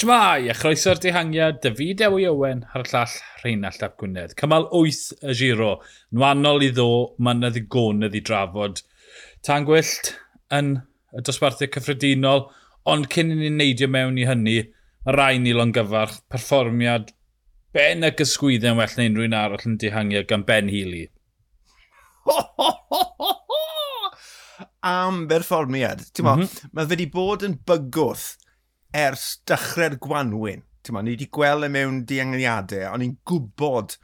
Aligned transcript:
Shmai, 0.00 0.46
a 0.48 0.54
chroeso'r 0.56 0.96
dihangiad, 0.96 1.58
David 1.60 2.00
Ewy 2.06 2.22
Owen 2.30 2.62
ar 2.72 2.86
y 2.86 2.88
llall 2.88 3.16
Rheinald 3.42 3.82
Ap 3.84 3.98
Gwynedd. 4.00 4.30
Cymal 4.40 4.64
8 4.78 5.26
y 5.28 5.34
giro, 5.36 5.74
nwannol 6.16 6.64
i 6.64 6.70
ddo, 6.72 6.86
mae'n 7.20 7.44
na 7.44 7.50
gonydd 7.74 8.16
i 8.16 8.22
drafod. 8.24 8.80
Tan 9.44 9.66
gwyllt 9.68 10.14
yn 10.56 10.70
y 11.12 11.24
dosbarthau 11.26 11.68
cyffredinol, 11.74 12.46
ond 12.88 13.10
cyn 13.12 13.34
i 13.34 13.36
ni 13.42 13.52
neidio 13.52 13.90
mewn 13.92 14.16
i 14.16 14.24
hynny, 14.30 14.56
mae 15.04 15.18
rai 15.18 15.36
ni 15.36 15.52
longyfarch, 15.52 16.22
perfformiad 16.32 17.12
ben 17.76 18.08
y 18.08 18.14
gysgwyddau'n 18.16 18.80
well 18.80 18.96
na 18.96 19.08
unrhyw'n 19.10 19.38
arall 19.42 19.68
yn 19.68 19.76
dihangiad 19.84 20.32
gan 20.32 20.48
Ben 20.48 20.72
Healy. 20.72 21.10
Am 24.96 25.26
berfformiad. 25.28 26.08
Mm 26.16 26.32
-hmm. 26.32 26.70
mae 26.72 26.88
fe 26.88 26.96
wedi 26.96 27.12
bod 27.12 27.44
yn 27.44 27.60
bygwth 27.68 28.39
ers 28.96 29.40
dechrau'r 29.48 29.98
gwanwyn. 30.02 30.66
Ma, 30.90 31.02
ni 31.04 31.12
wedi 31.14 31.28
gweld 31.30 31.66
e 31.66 31.70
mewn 31.70 32.00
diangliadau, 32.08 32.88
ond 32.90 33.04
ni'n 33.04 33.16
gwybod 33.28 33.94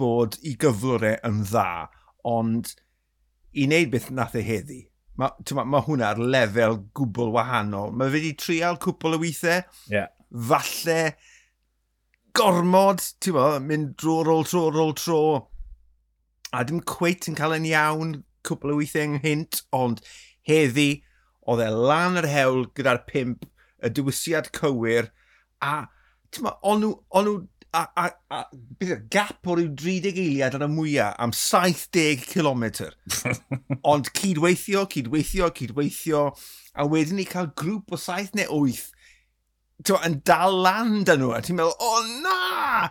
bod 0.00 0.36
i 0.46 0.54
gyflwyrau 0.60 1.16
e 1.16 1.28
yn 1.28 1.40
dda, 1.44 1.88
ond 2.30 2.70
i 3.56 3.66
wneud 3.66 3.90
beth 3.92 4.12
nath 4.14 4.36
e 4.38 4.44
heddi. 4.46 4.82
Mae 5.16 5.32
ma, 5.56 5.64
ma 5.72 5.80
hwnna 5.84 6.12
ar 6.12 6.20
lefel 6.20 6.78
gwbl 6.96 7.32
wahanol. 7.34 7.92
Mae 7.92 8.12
fe 8.12 8.20
wedi 8.20 8.36
trial 8.40 8.78
cwpl 8.80 9.16
o 9.16 9.20
weithiau. 9.22 9.64
Yeah. 9.92 10.12
Falle 10.30 11.16
gormod, 12.36 13.02
ti'n 13.24 13.36
ma, 13.36 13.48
mynd 13.64 13.94
dro, 14.00 14.20
rôl, 14.28 14.44
tro, 14.48 14.66
rôl, 14.72 14.94
tro. 15.00 15.20
A 16.52 16.62
dim 16.68 16.82
cweit 16.84 17.28
yn 17.30 17.36
cael 17.38 17.56
yn 17.56 17.68
iawn 17.72 18.14
cwpl 18.46 18.74
o 18.74 18.78
weithiau 18.80 19.08
ynghynt, 19.10 19.62
ond 19.76 20.04
heddi, 20.46 21.02
oedd 21.48 21.64
e 21.64 21.70
lan 21.72 22.20
yr 22.20 22.28
hewl 22.30 22.66
gyda'r 22.76 23.04
pimp 23.08 23.48
y 23.86 23.92
diwysiad 23.94 24.50
cywir, 24.56 25.10
a 25.62 25.86
ti'n 26.34 26.46
ma, 26.46 26.56
o'n 26.66 26.82
nhw, 26.84 27.36
a, 27.76 27.82
a, 27.96 28.06
a 28.32 28.42
beth 28.52 28.90
yw'r 28.90 29.00
e? 29.02 29.08
gap 29.12 29.48
o 29.48 29.56
ryw 29.56 29.72
30 29.76 30.20
eiliad 30.22 30.56
ar 30.56 30.64
y 30.66 30.68
mwyaf 30.72 31.16
am 31.22 31.32
70 31.36 32.24
km. 32.30 32.64
Ond 33.92 34.10
cydweithio, 34.16 34.86
cydweithio, 34.92 35.50
cydweithio, 35.58 36.22
a 36.76 36.86
wedyn 36.88 37.20
ni 37.20 37.26
cael 37.28 37.50
grŵp 37.58 37.92
o 37.92 38.00
7 38.00 38.38
neu 38.38 38.62
8 38.70 38.86
to, 39.84 39.98
yn 40.06 40.20
dal 40.26 40.56
lan 40.64 41.02
dyn 41.06 41.20
nhw, 41.20 41.34
a 41.36 41.42
ti'n 41.44 41.58
meddwl, 41.58 41.76
o 41.76 41.90
oh, 41.98 42.08
na, 42.24 42.90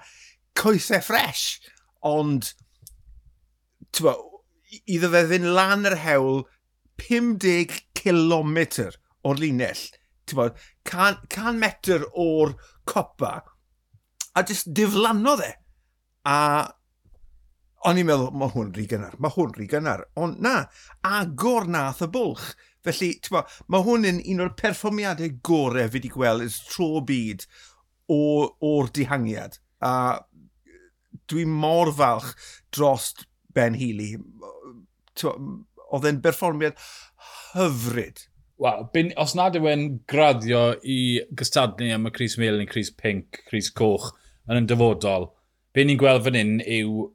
coesau 0.60 1.02
ffres. 1.02 1.48
Ond, 2.06 2.52
ti'n 3.96 4.86
iddo 4.92 5.10
fe 5.14 5.24
fynd 5.32 5.50
lan 5.56 5.88
yr 5.90 5.98
hewl 6.04 6.44
50 7.02 7.82
km 7.98 8.60
o'r 9.26 9.42
linell 9.42 9.86
bod, 10.34 10.58
can, 10.88 11.20
can 11.30 11.60
metr 11.62 12.08
o'r 12.12 12.56
copa, 12.90 13.38
a 14.36 14.44
jyst 14.44 14.72
diflanno 14.76 15.36
dde. 15.40 15.52
A 16.26 16.38
o'n 17.86 18.00
i'n 18.02 18.08
meddwl, 18.10 18.32
mae 18.34 18.52
hwn 18.56 18.72
rhy 18.74 18.88
gynnar, 18.90 19.18
mae 19.22 19.34
hwn 19.36 19.54
rhy 19.56 19.68
gynnar. 19.70 20.06
Ond 20.18 20.42
na, 20.42 20.56
agor 21.06 21.68
nath 21.70 22.02
y 22.06 22.10
bwlch. 22.12 22.48
Felly, 22.86 23.12
bo, 23.30 23.44
mae 23.70 23.86
hwn 23.86 24.10
yn 24.10 24.22
un 24.34 24.44
o'r 24.46 24.54
perfformiadau 24.58 25.38
gorau 25.46 25.90
fi 25.90 26.00
wedi 26.00 26.12
gweld 26.14 26.46
ys 26.46 26.60
tro 26.70 27.02
byd 27.06 27.46
o'r 28.14 28.92
dihangiad. 28.94 29.60
A 29.86 29.94
dwi 31.30 31.46
mor 31.50 31.94
falch 31.94 32.34
dros 32.74 33.12
Ben 33.54 33.78
Healy. 33.78 34.16
Oedd 35.26 36.10
e'n 36.10 36.22
berfformiad 36.26 36.82
hyfryd 37.54 38.26
Wel, 38.62 38.86
os 39.20 39.34
nad 39.36 39.58
yw 39.60 39.68
e'n 39.68 39.88
graddio 40.08 40.62
i 40.88 41.00
gystadlu 41.36 41.90
am 41.92 42.08
y 42.08 42.12
Cris 42.16 42.38
Mel 42.40 42.62
neu 42.62 42.70
Cris 42.70 42.92
Pink, 42.96 43.42
Cris 43.50 43.68
Coch 43.76 44.14
yn 44.48 44.62
y 44.62 44.70
dyfodol, 44.70 45.28
be 45.76 45.84
ni'n 45.84 46.00
gweld 46.00 46.24
fan 46.24 46.40
hyn 46.40 46.54
yw 46.64 47.10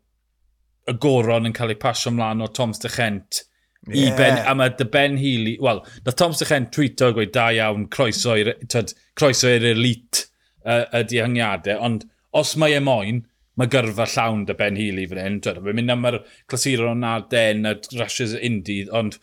y 0.91 0.97
goron 1.01 1.49
yn 1.49 1.56
cael 1.56 1.73
ei 1.73 1.81
pasio 1.81 2.12
ymlaen 2.12 2.45
o 2.45 2.51
Tom 2.53 2.75
Stachent 2.77 3.41
yeah. 3.89 4.11
i 4.11 4.12
ben, 4.19 4.37
a 4.45 4.55
mae 4.59 4.75
dy 4.77 4.84
Ben 4.93 5.17
Healy, 5.21 5.56
wel, 5.65 5.81
na 6.05 6.12
Tom 6.12 6.37
Stachent 6.37 6.75
twito 6.77 7.09
gweud 7.17 7.33
da 7.33 7.49
iawn 7.57 7.89
croeso 7.89 8.37
i'r 8.37 9.67
elit 9.72 10.25
uh, 10.67 10.84
y 10.93 11.05
dihangiadau, 11.09 11.81
ond 11.89 12.05
os 12.37 12.53
mae 12.61 12.77
e 12.77 12.84
moyn, 12.84 13.25
mae 13.57 13.72
gyrfa 13.72 14.07
llawn 14.12 14.45
dy 14.49 14.61
Ben 14.61 14.77
Healy 14.77 15.09
fan 15.09 15.25
hyn. 15.25 15.41
Dwi'n 15.45 15.77
mynd 15.77 15.97
am 15.97 16.09
yr 16.12 16.21
clasuron 16.49 17.01
na 17.05 17.19
den 17.33 17.69
a 17.69 17.78
rashes 17.97 18.37
Indydd, 18.37 18.93
ond 18.93 19.17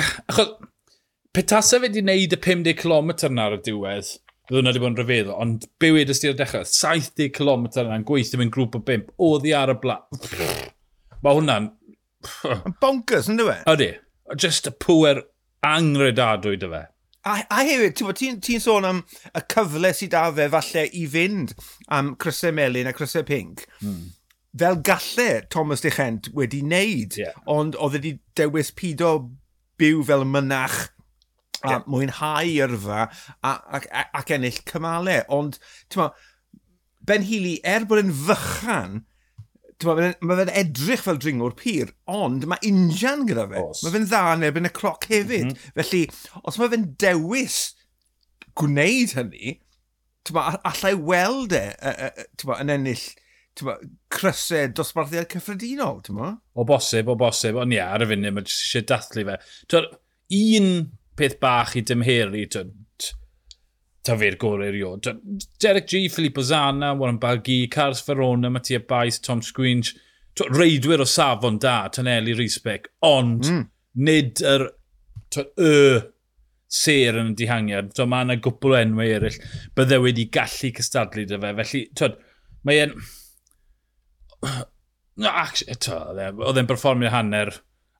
achos 0.00 0.56
petasa 1.32 1.78
fe 1.78 1.86
wedi 1.86 2.02
wneud 2.04 2.34
y 2.36 2.38
50 2.44 2.76
km 2.76 3.12
na 3.32 3.48
ar 3.48 3.56
y 3.56 3.60
diwedd, 3.64 4.08
bydd 4.48 4.58
hwnna 4.58 4.72
wedi 4.72 4.82
bod 4.82 4.92
yn 4.92 4.98
rhyfeddol, 5.00 5.36
ond 5.40 5.66
be 5.80 5.88
bywyd 5.88 6.12
e 6.12 6.16
ysdi 6.16 6.28
o'r 6.28 6.38
dechrau, 6.38 6.66
70 6.68 7.32
km 7.38 7.64
na'n 7.88 8.06
gweithio 8.08 8.40
mewn 8.40 8.52
grŵp 8.52 8.76
o 8.76 8.82
5, 8.90 9.08
oedd 9.16 9.38
oddi 9.40 9.54
ar 9.56 9.72
y 9.72 9.78
blaen. 9.80 10.22
Mae 11.24 11.38
hwnna'n... 11.38 11.70
Yn 12.52 12.76
bonkers, 12.82 13.32
yn 13.32 13.40
dweud? 13.40 13.64
Ydy. 13.72 13.90
Just 14.36 14.68
y 14.68 14.74
pwer 14.84 15.24
angredadwy 15.66 16.58
dy 16.60 16.68
fe. 16.74 16.84
A, 17.22 17.36
a 17.54 17.64
hefyd, 17.64 17.96
ti'n 17.96 18.16
ti, 18.18 18.32
ti 18.42 18.60
sôn 18.60 18.86
am 18.86 19.04
y 19.32 19.42
cyfle 19.54 19.92
sydd 19.94 20.12
da 20.12 20.26
fe 20.36 20.48
falle 20.52 20.88
i 20.98 21.04
fynd 21.10 21.54
am 21.94 22.16
crysau 22.20 22.52
Melin 22.54 22.90
a 22.90 22.96
crysau 22.96 23.24
pink. 23.24 23.64
Hmm. 23.80 24.10
Fel 24.58 24.82
gallai 24.84 25.46
Thomas 25.48 25.80
Dechent 25.80 26.28
wedi 26.36 26.60
wneud, 26.66 27.16
yeah. 27.22 27.38
ond 27.48 27.78
oedd 27.78 27.96
wedi 27.96 28.18
dewis 28.36 28.74
pido 28.74 29.14
byw 29.80 30.02
fel 30.10 30.26
mynach 30.28 30.90
a 31.62 31.76
yeah. 31.76 31.86
mwynhau 31.90 32.52
yrfa 32.66 33.06
ac, 33.46 34.34
ennill 34.34 34.60
cymalau. 34.68 35.22
Ond, 35.32 35.58
ti'n 35.88 36.04
ma, 36.04 36.10
Ben 37.06 37.24
Healy, 37.26 37.56
er 37.66 37.86
bod 37.90 38.02
yn 38.02 38.12
fychan, 38.14 39.00
mae 39.82 40.12
fe'n 40.38 40.52
edrych 40.54 41.02
fel 41.02 41.18
dringwr 41.22 41.56
pyr, 41.58 41.90
ond 42.10 42.46
mae 42.50 42.62
injan 42.68 43.24
gyda 43.26 43.48
fe. 43.50 43.64
Mae 43.82 43.94
fe'n 43.94 44.06
dda 44.06 44.22
yn 44.36 44.46
erbyn 44.46 44.68
y 44.68 44.72
cloc 44.76 45.08
hefyd. 45.10 45.48
Mm 45.48 45.56
-hmm. 45.56 45.80
Felly, 45.80 46.02
os 46.46 46.60
mae 46.60 46.70
fe'n 46.72 46.86
dewis 47.02 47.58
gwneud 48.58 49.16
hynny, 49.18 49.56
ma, 50.36 50.46
allai 50.70 50.94
weld 50.94 51.56
e, 51.56 51.64
e, 51.74 51.92
e, 52.06 52.26
e 52.28 52.48
ma, 52.48 52.60
yn 52.62 52.72
ennill 52.76 53.04
ma, 53.66 53.76
crysau 54.12 54.70
dosbarthiad 54.78 55.30
cyffredinol. 55.32 56.00
O 56.54 56.66
bosib, 56.68 57.10
o 57.10 57.18
bosib, 57.18 57.58
ond 57.60 57.74
ia, 57.74 57.90
ar 57.96 58.06
y 58.06 58.12
funud, 58.12 58.36
mae 58.36 58.46
jyst 58.46 58.66
eisiau 58.68 58.88
dathlu 58.92 59.26
fe. 59.28 59.38
Twa, 59.72 59.84
un 60.38 60.68
peth 61.22 61.38
bach 61.42 61.76
i 61.78 61.84
dymheri, 61.86 62.46
ta 64.02 64.16
fe'r 64.18 64.36
gorau 64.40 64.66
erioed. 64.66 65.06
Derek 65.62 65.86
G, 65.88 66.08
Filippo 66.10 66.42
Zana, 66.42 66.96
Warren 66.98 67.20
Bargi, 67.22 67.70
Carlos 67.70 68.02
Verona, 68.06 68.50
Mattia 68.50 68.80
Baes, 68.80 69.20
Tom 69.22 69.42
Squinch, 69.42 69.94
reidwyr 70.50 71.04
o 71.04 71.06
safon 71.06 71.60
da, 71.62 71.88
Taneli 71.92 72.34
Rysbeck, 72.34 72.88
ond 73.06 73.46
mm. 73.46 73.62
nid 74.02 74.42
yr 74.42 74.66
y 75.38 75.76
ser 76.72 77.18
yn 77.20 77.32
y 77.32 77.36
dihangiad. 77.36 77.92
Mae 78.08 78.26
yna 78.26 78.38
gwbl 78.42 78.78
enwau 78.80 79.14
eraill. 79.18 79.38
Bydde 79.76 80.00
wedi 80.02 80.26
gallu 80.32 80.72
cystadlu 80.78 81.26
dy 81.28 81.38
fe. 81.40 81.56
Felly, 81.60 81.82
twyd, 82.00 82.20
mae 82.68 82.84
e'n... 82.86 82.96
No, 85.22 85.28
actually, 85.28 85.74
oedd 86.40 86.56
e'n 86.56 86.66
performio 86.66 87.10
hanner 87.12 87.50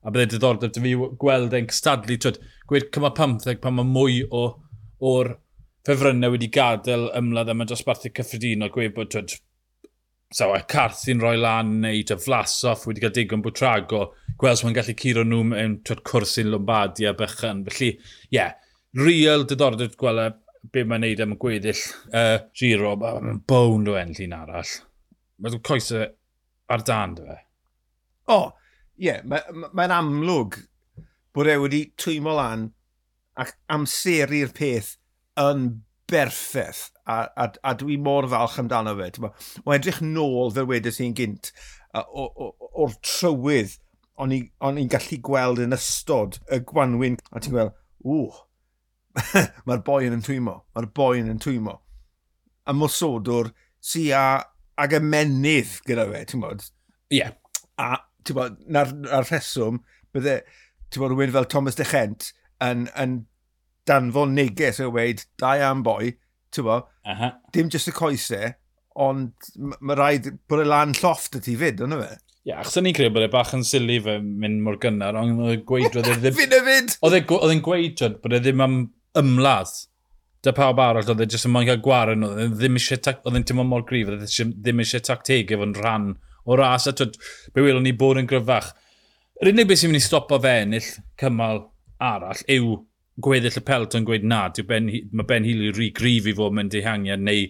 a 0.03 0.11
bydde 0.11 0.35
diddordeb 0.35 0.73
dy 0.75 0.83
fi 0.83 0.93
gweld 1.21 1.55
e'n 1.55 1.69
cystadlu, 1.71 2.17
twyd, 2.19 2.41
gweud 2.69 2.89
cyma 2.95 3.13
15 3.15 3.61
pan 3.63 3.77
mae 3.77 3.87
mwy 3.87 4.19
o, 4.27 4.43
o'r 5.03 5.33
ffefrynnau 5.87 6.35
wedi 6.35 6.51
gadael 6.53 7.09
ymladd 7.19 7.51
yma 7.53 7.67
dosbarthu 7.67 8.11
cyffredinol, 8.15 8.71
gweud 8.73 8.95
bod 8.95 9.11
twyd, 9.13 9.35
so, 10.33 10.49
a 10.51 10.59
e, 10.59 10.67
Carthy'n 10.69 11.23
rhoi 11.23 11.37
lan 11.39 11.77
neu 11.83 12.03
to 12.09 12.17
Flasoff 12.19 12.87
wedi 12.89 13.03
cael 13.03 13.15
digon 13.15 13.43
bod 13.45 13.57
trago, 13.59 14.05
gweld 14.39 14.59
sy'n 14.59 14.75
gallu 14.75 14.95
curo 14.99 15.25
nhw 15.27 15.43
mewn 15.51 15.79
twyd 15.87 16.03
cwrs 16.09 16.39
i'n 16.41 16.51
Lombardi 16.51 17.07
a 17.07 17.13
bychan. 17.17 17.63
Felly, 17.69 17.93
ie, 17.93 18.39
yeah, 18.39 18.55
real 18.99 19.47
diddordeb 19.47 19.95
gweld 19.99 20.23
e, 20.23 20.31
be 20.73 20.83
mae'n 20.87 21.03
neud 21.03 21.21
am 21.23 21.35
y 21.35 21.39
gweddill 21.39 21.85
uh, 22.15 22.37
giro, 22.55 22.95
mae'n 22.99 23.41
bown 23.49 23.87
o 23.91 23.97
enll 23.99 24.23
un 24.25 24.35
arall. 24.37 24.75
Mae'n 25.43 25.63
coesau 25.67 26.07
ar 26.71 26.85
dan 26.87 27.17
dy 27.17 27.27
fe. 27.27 27.39
O, 28.31 28.37
oh, 28.37 28.51
ie, 28.99 29.07
yeah, 29.09 29.23
mae'n 29.25 29.59
ma, 29.61 29.71
ma 29.73 29.87
amlwg 29.97 30.59
bod 31.33 31.49
e 31.49 31.57
wedi 31.61 31.83
twymo 31.97 32.35
lan 32.37 32.67
ac 33.39 33.55
amseru'r 33.73 34.53
peth 34.53 34.93
yn 35.41 35.69
berffaith 36.09 36.91
a, 37.09 37.23
a, 37.33 37.47
a 37.63 37.73
dwi 37.79 37.97
mor 37.97 38.27
falch 38.29 38.59
amdano 38.61 38.93
fe. 38.99 39.09
Mae'n 39.23 39.79
edrych 39.79 40.01
nôl 40.05 40.53
fel 40.53 40.69
wedes 40.69 41.01
i'n 41.01 41.15
gynt 41.17 41.51
o'r 41.93 42.95
trywydd 43.05 43.77
o'n 44.21 44.33
i'n 44.77 44.91
gallu 44.91 45.19
gweld 45.25 45.61
yn 45.63 45.75
ystod 45.75 46.37
y 46.53 46.61
gwanwyn 46.69 47.17
a 47.31 47.41
ti'n 47.41 47.55
gweld, 47.55 47.75
ww, 48.05 48.29
mae'r 49.67 49.83
boi 49.85 50.05
yn 50.09 50.23
twymo, 50.25 50.59
mae'r 50.75 50.89
boi 50.95 51.21
yn 51.21 51.41
twymo. 51.41 51.79
A 52.69 52.75
mosodwr 52.77 53.51
sy'n 53.83 54.43
ag 54.79 54.97
ymenydd 54.97 55.79
gyda 55.87 56.05
fe, 56.11 56.25
ti'n 56.29 56.43
bod? 56.45 56.65
Ie. 57.09 57.23
Yeah. 57.23 57.37
A 57.81 57.97
bod, 58.31 58.57
na'r, 58.71 58.95
na 59.03 59.21
rheswm, 59.25 59.81
bydde, 60.15 60.39
ti'n 60.89 61.03
bod, 61.03 61.13
rhywun 61.13 61.35
fel 61.35 61.49
Thomas 61.51 61.79
de 61.79 61.87
Chent 61.89 62.31
yn, 62.63 62.87
yn 62.99 63.23
danfon 63.89 64.35
neges 64.37 64.79
o 64.83 64.89
weid, 64.93 65.25
da 65.41 65.55
am 65.67 65.83
boi, 65.83 66.13
ti'n 66.55 66.67
bod, 66.67 66.87
uh 67.03 67.19
-huh. 67.19 67.33
dim 67.55 67.71
jyst 67.73 67.91
y 67.91 67.95
coesau, 67.97 68.53
ond 69.03 69.49
mae 69.81 69.97
rhaid 69.97 70.29
bod 70.47 70.63
y 70.63 70.67
lan 70.69 70.93
llofft 70.99 71.39
y 71.39 71.43
ti 71.43 71.55
fyd, 71.59 71.81
ond 71.83 71.99
fe? 71.99 72.11
Ie, 72.43 72.51
yeah, 72.51 72.59
achos 72.59 72.75
ni'n 72.83 72.95
credu 72.95 73.13
bod 73.15 73.23
e 73.23 73.31
bach 73.31 73.53
yn 73.55 73.63
sili 73.63 74.01
fe 74.03 74.17
mynd 74.19 74.61
mor 74.65 74.75
gynnar, 74.83 75.15
ond 75.15 75.39
oedd 75.45 75.55
e 75.55 75.63
gweud... 75.67 75.95
E 75.95 76.31
Fy'n 76.39 76.57
y 76.57 76.61
fyd! 76.65 76.93
E 76.93 76.99
oedd 77.07 77.53
e'n 77.55 77.63
gweud 77.63 78.03
bod 78.23 78.35
e 78.35 78.41
ddim 78.43 78.63
am 78.63 78.77
ymladd. 79.19 79.71
Da 80.43 80.51
pawb 80.51 80.81
arall, 80.83 81.07
oedd 81.07 81.23
e 81.23 81.27
jyst 81.31 81.47
yn 81.47 81.53
moyn 81.55 81.69
cael 81.69 81.79
gwaran, 81.83 82.25
oedd 82.27 82.41
e 82.43 82.49
ddim 82.51 82.79
eisiau... 82.79 82.99
Oedd 83.23 83.39
e'n 83.39 83.47
teimlo 83.47 83.63
mor 83.67 83.85
grif, 83.87 84.11
oedd 84.11 84.27
e 84.27 84.47
ddim 84.51 84.83
eisiau 84.83 85.05
tactegau 85.07 85.61
fo'n 85.63 85.77
rhan 85.79 86.09
o 86.45 86.57
ras, 86.59 86.87
a 86.87 86.93
twyd, 86.95 87.17
be 87.53 87.65
welwn 87.65 87.85
ni 87.87 87.93
bod 87.97 88.19
yn 88.21 88.29
gryfach. 88.29 88.71
Yr 89.41 89.51
unig 89.51 89.67
beth 89.69 89.81
sy'n 89.81 89.91
mynd 89.91 90.01
i 90.01 90.03
stopo 90.03 90.39
fe 90.43 90.55
ennill 90.63 90.89
cymal 91.19 91.63
arall 92.03 92.43
yw 92.51 92.77
gweddill 93.23 93.59
y 93.59 93.63
pelt 93.65 93.97
yn 93.97 94.07
gweud 94.07 94.25
na, 94.25 94.47
ben, 94.67 94.89
mae 95.11 95.27
Ben 95.29 95.45
Healy 95.45 95.71
rhy 95.73 95.89
grif 95.95 96.27
i 96.29 96.33
fod 96.37 96.55
mewn 96.55 96.71
dehangiad, 96.73 97.21
neu 97.21 97.49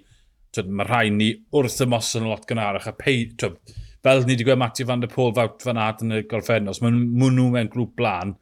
mae 0.67 0.87
rhai 0.87 1.07
ni 1.13 1.31
wrth 1.55 1.81
y 1.81 1.87
mos 1.89 2.11
yn 2.19 2.27
lot 2.29 2.45
gynharach, 2.49 2.89
a 2.89 2.93
pei, 2.97 3.29
twyd, 3.39 3.57
fel 4.03 4.25
ni 4.25 4.35
wedi 4.35 4.45
gweld 4.47 4.59
Matthew 4.59 4.89
van 4.89 5.03
der 5.03 5.11
Pôl 5.11 5.31
fawt 5.35 5.63
fan 5.63 5.79
ad 5.79 6.03
yn 6.03 6.17
y 6.19 6.23
golffennos, 6.29 6.81
mae 6.83 6.91
nhw 6.93 7.47
mewn 7.55 7.71
grŵp 7.73 7.95
blaen, 7.97 8.35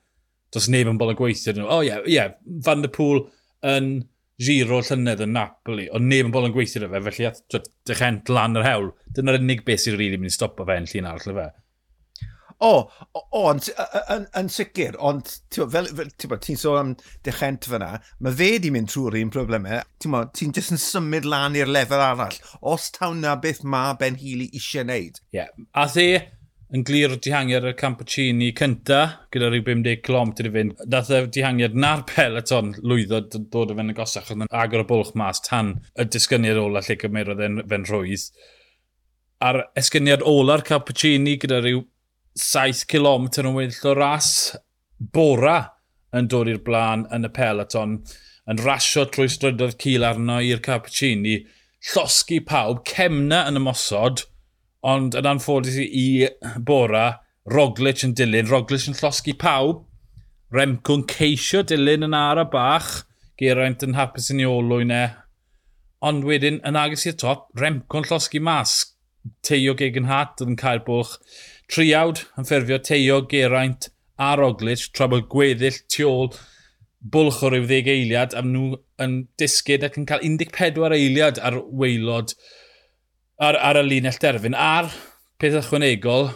does 0.51 0.67
neb 0.73 0.89
yn 0.91 0.99
bol 0.99 1.13
yn 1.13 1.19
gweithio. 1.19 1.53
nhw, 1.55 1.67
O 1.67 1.77
oh, 1.77 1.85
ie, 1.85 1.91
yeah, 1.91 2.07
yeah, 2.09 2.33
Van 2.65 2.83
der 2.83 2.91
Pôl 2.91 3.23
yn 3.67 3.93
giro 4.41 4.81
llynedd 4.85 5.23
yn 5.25 5.35
Napoli, 5.37 5.87
ond 5.93 6.07
neb 6.09 6.27
yn 6.27 6.33
bol 6.33 6.47
yn 6.47 6.55
gweithio 6.55 6.89
fe, 6.89 7.01
felly 7.07 7.27
ath 7.29 7.41
dechent 7.89 8.31
lan 8.31 8.59
yr 8.59 8.67
hewl. 8.67 8.93
Dyna'r 9.15 9.41
unig 9.41 9.65
beth 9.67 9.85
sy'n 9.85 9.97
rili 9.97 10.11
really 10.11 10.21
mynd 10.21 10.33
i 10.33 10.37
stopo 10.37 10.67
fe 10.67 10.79
yn 10.81 10.89
llun 10.91 11.11
arall 11.11 11.33
y 11.33 11.37
fe. 11.39 11.49
O, 12.61 12.73
ond, 13.33 13.71
yn 14.37 14.49
sicr, 14.53 14.93
ond 15.01 15.31
ti'n 15.49 16.59
sôn 16.61 16.77
am 16.77 16.91
dechent 17.25 17.65
fyna, 17.71 17.95
mae 18.21 18.35
fe 18.37 18.51
di 18.61 18.69
mynd 18.73 18.91
trwy'r 18.91 19.17
un 19.17 19.31
problemau, 19.33 19.81
ti'n 20.03 20.53
jyst 20.53 20.75
yn 20.75 20.81
symud 20.81 21.25
lan 21.25 21.57
i'r 21.57 21.71
lefel 21.71 22.03
arall, 22.05 22.37
os 22.61 22.91
taw 22.93 23.15
na 23.17 23.33
beth 23.41 23.63
mae 23.65 23.97
Ben 23.97 24.19
Healy 24.21 24.51
eisiau 24.53 24.85
wneud. 24.85 25.17
Ie, 25.33 25.39
yeah. 25.39 25.49
a 25.73 25.87
the, 25.89 26.21
yn 26.71 26.85
glir 26.87 27.11
o 27.11 27.17
dihangiad 27.19 27.65
ar 27.67 27.75
Campuccini 27.79 28.51
cynta, 28.55 29.01
gyda 29.33 29.49
rhyw 29.51 29.65
50 29.67 29.97
km 30.05 30.31
i 30.39 30.51
fynd. 30.55 30.83
Dath 30.93 31.11
y 31.11 31.19
dihangiad 31.35 31.75
na'r 31.75 32.05
peleton 32.07 32.71
lwyddo 32.79 33.19
dod 33.33 33.73
o 33.73 33.75
fe'n 33.75 33.91
agosach, 33.91 34.29
oedd 34.31 34.45
yn 34.45 34.53
agor 34.63 34.85
y 34.85 34.87
bwlch 34.87 35.11
mas 35.19 35.43
tan 35.43 35.73
y 35.99 36.07
disgyniad 36.07 36.61
ola 36.61 36.83
lle 36.85 36.97
gymerodd 37.01 37.43
e'n 37.43 37.59
fe'n 37.67 37.87
rhwydd. 37.89 38.25
A'r 39.43 39.63
esgyniad 39.81 40.23
ola'r 40.31 40.63
Campuccini 40.67 41.35
gyda 41.41 41.59
rhyw 41.59 41.83
7 42.39 42.87
km 42.87 43.27
yn 43.43 43.53
weddill 43.57 43.91
o 43.91 43.95
ras, 43.99 44.31
bora 44.95 45.59
yn 46.15 46.31
dod 46.31 46.47
i'r 46.51 46.63
blaen 46.63 47.03
yn 47.11 47.27
y 47.27 47.31
peleton, 47.35 47.99
yn 48.47 48.63
rasio 48.63 49.03
trwy 49.11 49.27
strydoedd 49.31 49.79
cil 49.81 50.07
arno 50.07 50.39
i'r 50.39 50.63
Cappuccini, 50.63 51.41
llosgu 51.91 52.39
pawb, 52.47 52.85
cemna 52.87 53.43
yn 53.49 53.59
y 53.59 53.63
mosod, 53.67 54.23
ond 54.81 55.15
yn 55.17 55.29
anffodus 55.29 55.77
i 55.81 56.27
Bora, 56.57 57.21
Roglic 57.51 58.03
yn 58.05 58.15
dilyn, 58.17 58.49
Roglic 58.49 58.87
yn 58.89 58.97
llosgu 58.97 59.35
pawb, 59.39 59.85
Remco'n 60.51 61.05
ceisio 61.07 61.61
dilyn 61.63 62.03
yn 62.07 62.15
ara 62.17 62.43
bach, 62.49 63.05
Geraint 63.39 63.85
yn 63.85 63.95
hapus 63.95 64.29
yn 64.33 64.41
ei 64.43 64.49
olwyn 64.49 64.91
e, 64.93 65.05
ond 66.05 66.25
wedyn 66.27 66.59
yn 66.67 66.77
agos 66.77 67.05
i'r 67.07 67.17
top, 67.21 67.47
Remco'n 67.57 68.07
llosgu 68.09 68.41
mas, 68.43 68.75
Teio 69.45 69.77
Gegan 69.77 70.09
Hat 70.09 70.41
yn 70.43 70.57
cael 70.59 70.83
bwlch, 70.85 71.15
Triawd 71.71 72.25
yn 72.37 72.49
ffurfio 72.49 72.81
Teio 72.83 73.21
Geraint 73.31 73.87
a 74.21 74.33
Roglic, 74.37 74.89
tra 74.93 75.07
bod 75.09 75.29
gweddill 75.31 75.79
tu 75.89 76.09
ôl 76.09 76.33
bwlch 77.01 77.41
o 77.45 77.49
ryw 77.53 77.65
ddeg 77.69 77.87
eiliad, 77.89 78.35
am 78.37 78.51
nhw 78.53 78.81
yn 79.01 79.15
disgyd 79.41 79.85
ac 79.87 79.97
yn 79.97 80.09
cael 80.09 80.25
14 80.25 80.97
eiliad 80.97 81.39
ar 81.41 81.57
weilod 81.71 82.35
ar, 83.41 83.57
ar 83.57 83.79
y 83.81 83.85
linell 83.87 84.19
derfyn. 84.21 84.55
A'r 84.57 84.91
peth 85.41 85.57
ychwanegol, 85.63 86.29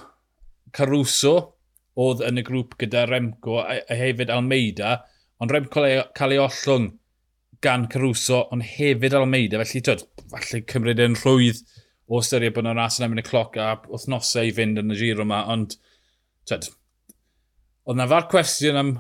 Caruso, 0.76 1.36
oedd 2.02 2.24
yn 2.28 2.42
y 2.42 2.44
grŵp 2.44 2.76
gyda 2.82 3.06
Remco 3.08 3.60
a, 3.62 3.78
a 3.80 3.98
hefyd 4.00 4.34
Almeida, 4.34 4.98
ond 5.40 5.54
Remco 5.54 5.86
cael 6.18 6.36
ei 6.36 6.42
ollwng 6.44 6.90
gan 7.64 7.86
Caruso, 7.92 8.42
ond 8.52 8.66
hefyd 8.68 9.16
Almeida, 9.16 9.62
felly 9.62 9.84
tyd, 9.86 10.04
falle 10.34 10.64
cymryd 10.72 11.04
yn 11.06 11.18
rhwydd 11.22 11.62
o 12.06 12.20
ystyried 12.22 12.54
bod 12.56 12.66
yna'n 12.66 12.82
ras 12.82 13.00
yn 13.00 13.08
efo'n 13.08 13.22
y 13.22 13.26
cloc 13.26 13.56
a 13.62 13.70
wythnosau 13.88 14.50
i 14.50 14.54
fynd 14.58 14.82
yn 14.82 14.94
y 14.94 15.00
giro 15.00 15.24
yma, 15.26 15.46
ond 15.54 15.78
tyd, 16.50 16.68
oedd 17.86 17.96
yna 17.96 18.10
far 18.12 18.28
cwestiwn 18.34 18.82
am 18.82 18.94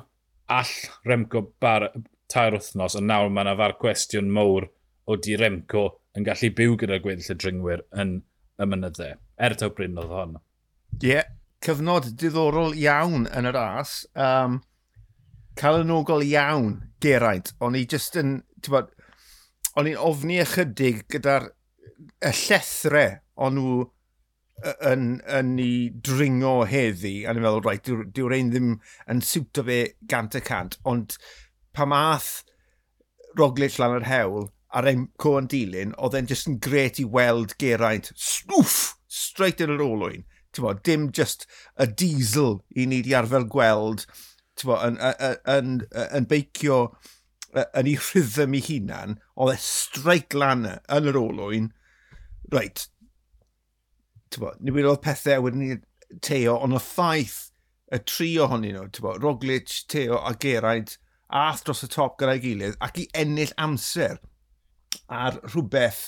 all 0.55 0.73
Remco 1.09 1.43
bar, 1.61 1.89
tair 2.31 2.55
wythnos, 2.55 2.95
ond 2.97 3.09
nawr 3.09 3.33
mae 3.33 3.45
yna 3.45 3.57
far 3.59 3.75
cwestiwn 3.81 4.31
mowr 4.33 4.69
o 5.05 5.17
di 5.21 5.35
Remco 5.37 5.89
yn 6.15 6.27
gallu 6.27 6.51
byw 6.57 6.77
gyda 6.81 6.99
gweddill 7.03 7.33
y 7.33 7.37
dringwyr 7.41 7.83
yn 8.01 8.17
y 8.61 8.67
mynyddau. 8.71 9.17
Er 9.35 9.55
taw 9.59 9.73
Bryn 9.75 9.99
oedd 9.99 10.13
hon. 10.15 10.37
Ie, 11.01 11.09
yeah, 11.09 11.27
cyfnod 11.65 12.13
diddorol 12.19 12.75
iawn 12.79 13.27
yn 13.35 13.49
yr 13.49 13.59
as. 13.59 13.97
Um, 14.15 14.61
calonogol 15.59 16.23
iawn, 16.25 16.77
Geraint. 17.03 17.51
O'n 17.63 17.75
i 17.77 17.83
just 17.89 18.15
yn, 18.19 18.39
ti'n 18.61 18.75
bod, 18.75 18.93
o'n 19.75 19.91
i'n 19.91 19.99
ofni 19.99 20.39
ychydig 20.43 21.03
gyda'r 21.11 21.49
y 22.23 22.31
llethre 22.45 23.05
o'n 23.35 23.57
nhw 23.59 23.83
yn, 24.87 25.07
yn 25.27 25.55
ei 25.59 25.77
dringo 26.03 26.57
heddi, 26.69 27.17
a 27.25 27.33
ni'n 27.33 27.43
meddwl, 27.43 27.63
rhaid, 27.65 27.91
right, 27.91 28.11
dyw'r 28.15 28.35
ein 28.37 28.51
ddim 28.53 28.75
yn 29.11 29.23
siwto 29.25 29.65
fe 29.67 29.79
gant 30.11 30.37
y 30.39 30.41
cant, 30.45 30.77
ond 30.87 31.17
pa 31.75 31.87
math 31.89 32.45
Roglic 33.35 33.75
lan 33.81 33.97
yr 33.97 34.07
hewl, 34.07 34.47
a'r 34.75 34.89
Emco 34.91 35.35
yn 35.39 35.49
dilyn, 35.51 35.93
oedd 36.01 36.17
e'n 36.17 36.29
just 36.29 36.49
yn 36.49 36.59
gret 36.63 36.99
i 37.01 37.05
weld 37.07 37.55
Geraint, 37.61 38.11
swff, 38.15 38.95
straight 39.07 39.63
yn 39.63 39.73
yr 39.75 39.83
olwyn. 39.85 40.25
Bo, 40.55 40.71
dim 40.87 41.09
just 41.11 41.43
y 41.83 41.87
diesel 41.99 42.61
i 42.79 42.85
ni 42.87 43.01
di 43.03 43.11
arfer 43.17 43.43
gweld 43.51 44.05
bo, 44.63 44.77
yn, 44.79 44.95
yn, 45.03 45.35
yn, 45.51 45.71
yn 46.15 46.27
beicio 46.31 46.77
yn 47.65 47.89
ei 47.89 47.95
rhythm 47.99 48.55
i 48.55 48.61
hunan, 48.63 49.17
oedd 49.35 49.55
e 49.55 49.57
straight 49.59 50.35
lan 50.35 50.63
yn 50.69 51.09
yr 51.11 51.19
olwyn. 51.19 51.73
Reit, 52.53 52.85
bo, 54.39 54.53
ni 54.59 54.71
wedi 54.75 54.87
oedd 54.87 55.03
pethau 55.03 55.43
wedyn 55.43 55.63
ni 55.65 56.19
teo, 56.23 56.55
ond 56.55 56.77
y 56.77 56.81
ffaith 56.83 57.49
y 57.91 57.99
tri 58.07 58.31
ohonyn 58.41 58.77
nhw, 58.77 58.87
bo, 59.03 59.15
Roglic, 59.19 59.71
Teo 59.91 60.21
a 60.23 60.33
Geraint, 60.39 60.95
ath 61.35 61.65
dros 61.65 61.83
y 61.85 61.89
top 61.91 62.19
gyda'i 62.19 62.41
gilydd 62.43 62.79
ac 62.85 62.99
i 63.01 63.05
ennill 63.17 63.53
amser 63.61 64.19
ar 65.11 65.39
rhywbeth 65.47 66.07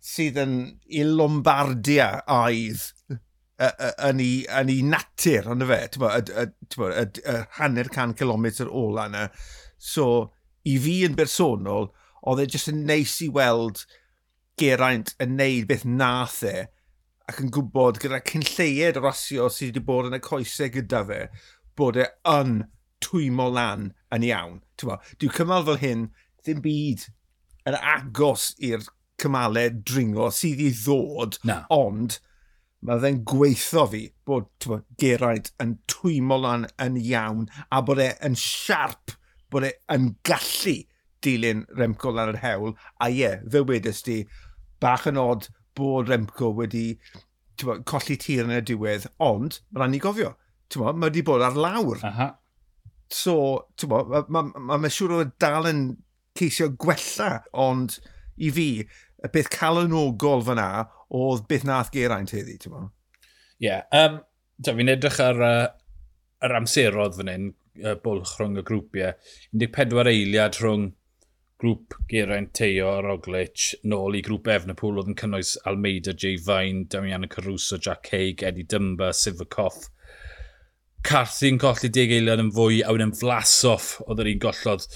sydd 0.00 0.38
yn 0.40 0.54
i 0.88 1.04
Lombardia 1.04 2.10
aidd 2.30 2.86
yn 3.60 4.20
ei, 4.24 4.36
yn 4.48 4.70
ei 4.72 4.82
natur, 4.86 5.50
ond 5.52 5.64
y 5.64 5.68
fe, 5.68 5.80
y 5.92 6.10
y, 6.40 6.44
y, 6.88 7.06
y 7.20 7.34
hanner 7.58 7.90
can 7.92 8.14
kilometr 8.16 8.70
ola 8.72 9.06
yna. 9.10 9.26
So, 9.76 10.06
i 10.64 10.78
fi 10.80 11.00
yn 11.08 11.16
bersonol, 11.18 11.90
oedd 12.28 12.44
e 12.44 12.48
jyst 12.54 12.72
yn 12.72 12.84
neis 12.88 13.18
i 13.24 13.28
weld 13.32 13.84
Geraint 14.60 15.14
yn 15.20 15.36
neud 15.38 15.68
beth 15.68 15.86
nath 15.88 16.40
e, 16.44 16.66
ac 17.30 17.38
yn 17.44 17.52
gwybod 17.54 18.00
gyda 18.02 18.20
cynlleied 18.26 18.98
o 18.98 19.04
rasio 19.04 19.48
sydd 19.52 19.74
wedi 19.74 19.84
bod 19.86 20.08
yn 20.08 20.18
y 20.18 20.22
coesau 20.24 20.72
gyda 20.72 21.04
fe, 21.08 21.22
bod 21.76 22.00
e 22.00 22.08
yn 22.28 22.62
twymo 23.04 23.48
lan 23.52 23.90
yn 24.14 24.26
iawn. 24.28 24.58
Dwi'n 24.80 25.36
cymal 25.36 25.64
fel 25.68 25.80
hyn, 25.84 26.08
ddim 26.40 26.64
byd 26.64 27.06
yn 27.70 27.78
agos 27.78 28.50
i'r 28.58 28.84
cymalau 29.20 29.70
dringo 29.84 30.30
sydd 30.34 30.60
i 30.64 30.70
ddod, 30.74 31.38
Na. 31.48 31.62
ond 31.74 32.18
mae 32.86 33.00
fe'n 33.02 33.22
gweithio 33.28 33.84
fi 33.92 34.02
bod 34.26 34.48
bo, 34.64 34.80
Geraint 35.00 35.50
yn 35.62 35.76
twymo 35.90 36.38
lan 36.40 36.66
yn 36.80 36.96
iawn 37.00 37.48
a 37.68 37.82
bod 37.84 38.00
e 38.00 38.10
yn 38.26 38.38
siarp, 38.40 39.16
bod 39.52 39.68
e 39.68 39.74
yn 39.92 40.14
gallu 40.26 40.78
dilyn 41.24 41.66
Remco 41.76 42.12
lan 42.14 42.32
yr 42.32 42.40
hewl. 42.44 42.76
A 43.00 43.10
ie, 43.12 43.34
fe 43.52 43.64
wedys 43.68 44.00
di, 44.06 44.22
bach 44.80 45.06
yn 45.10 45.20
od 45.20 45.50
bod 45.76 46.08
Remco 46.08 46.54
wedi 46.56 46.94
bo, 47.60 47.76
colli 47.84 48.16
tir 48.20 48.46
yn 48.46 48.56
y 48.56 48.62
diwedd, 48.64 49.10
ond 49.20 49.60
mae'n 49.60 49.82
rhan 49.82 49.98
i 49.98 50.02
gofio. 50.02 50.34
Bo, 50.76 50.92
mae 50.94 51.10
wedi 51.10 51.24
bod 51.26 51.44
ar 51.44 51.58
lawr. 51.58 52.00
Aha. 52.06 52.30
So, 53.10 53.34
ti'n 53.76 53.90
bo, 53.90 54.04
mae 54.08 54.24
ma, 54.30 54.46
ma, 54.54 54.78
ma 54.80 54.92
siŵr 54.92 55.18
o 55.18 55.24
e 55.24 55.32
dal 55.42 55.68
yn 55.68 55.84
ceisio 56.40 56.70
gwella, 56.80 57.30
ond 57.52 57.98
i 58.40 58.50
fi, 58.54 58.70
y 59.20 59.30
beth 59.34 59.50
calonogol 59.52 60.44
fyna 60.46 60.70
oedd 61.16 61.46
beth 61.50 61.66
nath 61.68 61.92
Geraint 61.94 62.32
heddi, 62.34 62.56
ti'n 62.60 62.74
meddwl? 62.74 62.90
Ie, 63.60 63.68
yeah, 63.68 63.84
um, 63.92 64.20
fi'n 64.64 64.92
edrych 64.94 65.20
ar 65.20 65.42
uh, 65.44 65.66
yr 66.46 66.56
amserodd 66.56 67.18
fan 67.18 67.28
hyn, 67.32 67.50
uh, 67.84 67.98
bwlch 68.00 68.38
rhwng 68.38 68.56
y 68.60 68.64
grwpiau. 68.66 69.12
14 69.52 70.12
eiliad 70.14 70.56
rhwng 70.62 70.88
grŵp 71.60 71.96
Geraint 72.08 72.54
Teo 72.56 72.88
a 72.94 73.00
Roglic 73.04 73.74
nôl 73.84 74.16
i 74.16 74.22
grŵp 74.24 74.48
Efnapol 74.54 75.00
oedd 75.00 75.10
yn 75.12 75.18
cynnwys 75.20 75.54
Almeida, 75.68 76.14
Jay 76.16 76.40
Vine, 76.40 76.86
Damiano 76.88 77.28
Caruso, 77.28 77.76
Jack 77.76 78.08
Haig, 78.14 78.44
Eddie 78.46 78.64
Dumba, 78.64 79.10
Sivakoff. 79.12 79.90
Carthy'n 81.04 81.60
colli 81.60 81.88
10 81.92 82.16
eiliad 82.16 82.42
yn 82.42 82.52
fwy 82.56 82.80
a 82.84 82.92
wedyn 82.96 83.12
flasoff 83.16 83.98
oedd 84.06 84.24
yr 84.24 84.32
un 84.32 84.42
gollodd 84.46 84.88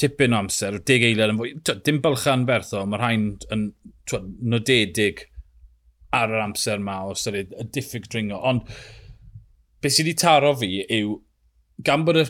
tipyn 0.00 0.34
o 0.36 0.42
amser, 0.42 0.76
o 0.76 0.82
deg 0.90 1.04
eiliad 1.08 1.32
yn 1.32 1.40
fwy, 1.40 1.52
dim 1.86 2.02
bylchan 2.04 2.44
bertho, 2.48 2.84
mae'r 2.86 3.02
rhain 3.02 3.26
yn 3.54 3.66
twyd, 4.08 4.28
nodedig 4.52 5.24
ar 6.16 6.32
yr 6.32 6.44
amser 6.44 6.80
yma 6.80 7.02
o 7.06 7.14
ystyried 7.16 7.54
y 7.56 7.68
diffyg 7.74 8.08
dringo. 8.12 8.40
Ond 8.48 8.66
beth 9.82 9.96
sydd 9.96 10.08
wedi 10.08 10.18
taro 10.20 10.52
fi 10.60 10.82
yw, 10.84 11.16
gan 11.86 12.04
bod 12.06 12.20
y 12.20 12.26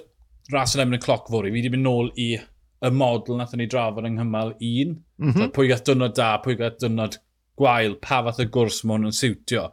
ras 0.53 0.77
yn 0.77 0.85
efo'n 0.85 0.99
y 0.99 1.03
cloc 1.03 1.31
fori, 1.33 1.51
fi 1.51 1.61
wedi 1.61 1.73
mynd 1.75 1.89
nôl 1.89 2.13
i 2.23 2.31
y 2.37 2.93
model 2.93 3.41
nath 3.41 3.55
ni 3.57 3.67
drafod 3.71 4.07
yng 4.07 4.19
nghymal 4.19 4.55
un. 4.55 4.97
Mm 5.23 5.33
-hmm. 5.33 5.53
Pwy 5.57 5.71
gath 5.71 5.87
dynod 5.89 6.17
da, 6.17 6.37
pwy 6.45 6.59
gath 6.61 6.79
dynod 6.83 7.19
gwael, 7.59 7.97
pa 8.03 8.23
fath 8.27 8.43
y 8.45 8.49
gwrs 8.53 8.83
mae 8.85 8.99
hwn 8.99 9.11
yn 9.11 9.17
siwtio. 9.17 9.71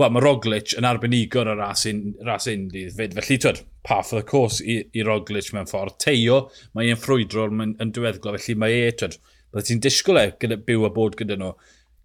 Wel, 0.00 0.10
mae 0.10 0.24
Roglic 0.24 0.74
yn 0.78 0.88
arbenigwr 0.88 1.52
o 1.52 1.54
ras, 1.58 1.84
un, 1.86 2.14
ras 2.26 2.48
un 2.50 2.66
dydd 2.72 2.96
fyd. 2.96 3.14
Felly, 3.18 3.38
twyd, 3.44 3.62
path 3.86 4.12
o'r 4.14 4.26
cws 4.28 4.60
i, 4.62 4.78
i 4.94 5.04
Roglic 5.06 5.50
mewn 5.54 5.68
ffordd. 5.70 5.98
Teio, 6.02 6.38
mae 6.76 6.90
e'n 6.92 7.00
ffrwydro 7.00 7.48
yn, 7.50 7.74
yn 7.82 7.92
diweddglo, 7.94 8.34
felly 8.36 8.56
mae 8.58 8.82
e, 8.86 8.90
twyd, 8.98 9.18
byddai 9.52 9.68
ti'n 9.68 9.82
disgwyl 9.82 10.20
e 10.20 10.26
gyda 10.42 10.58
byw 10.68 10.86
a 10.86 10.92
bod 10.94 11.16
gyda 11.18 11.38
nhw. 11.40 11.52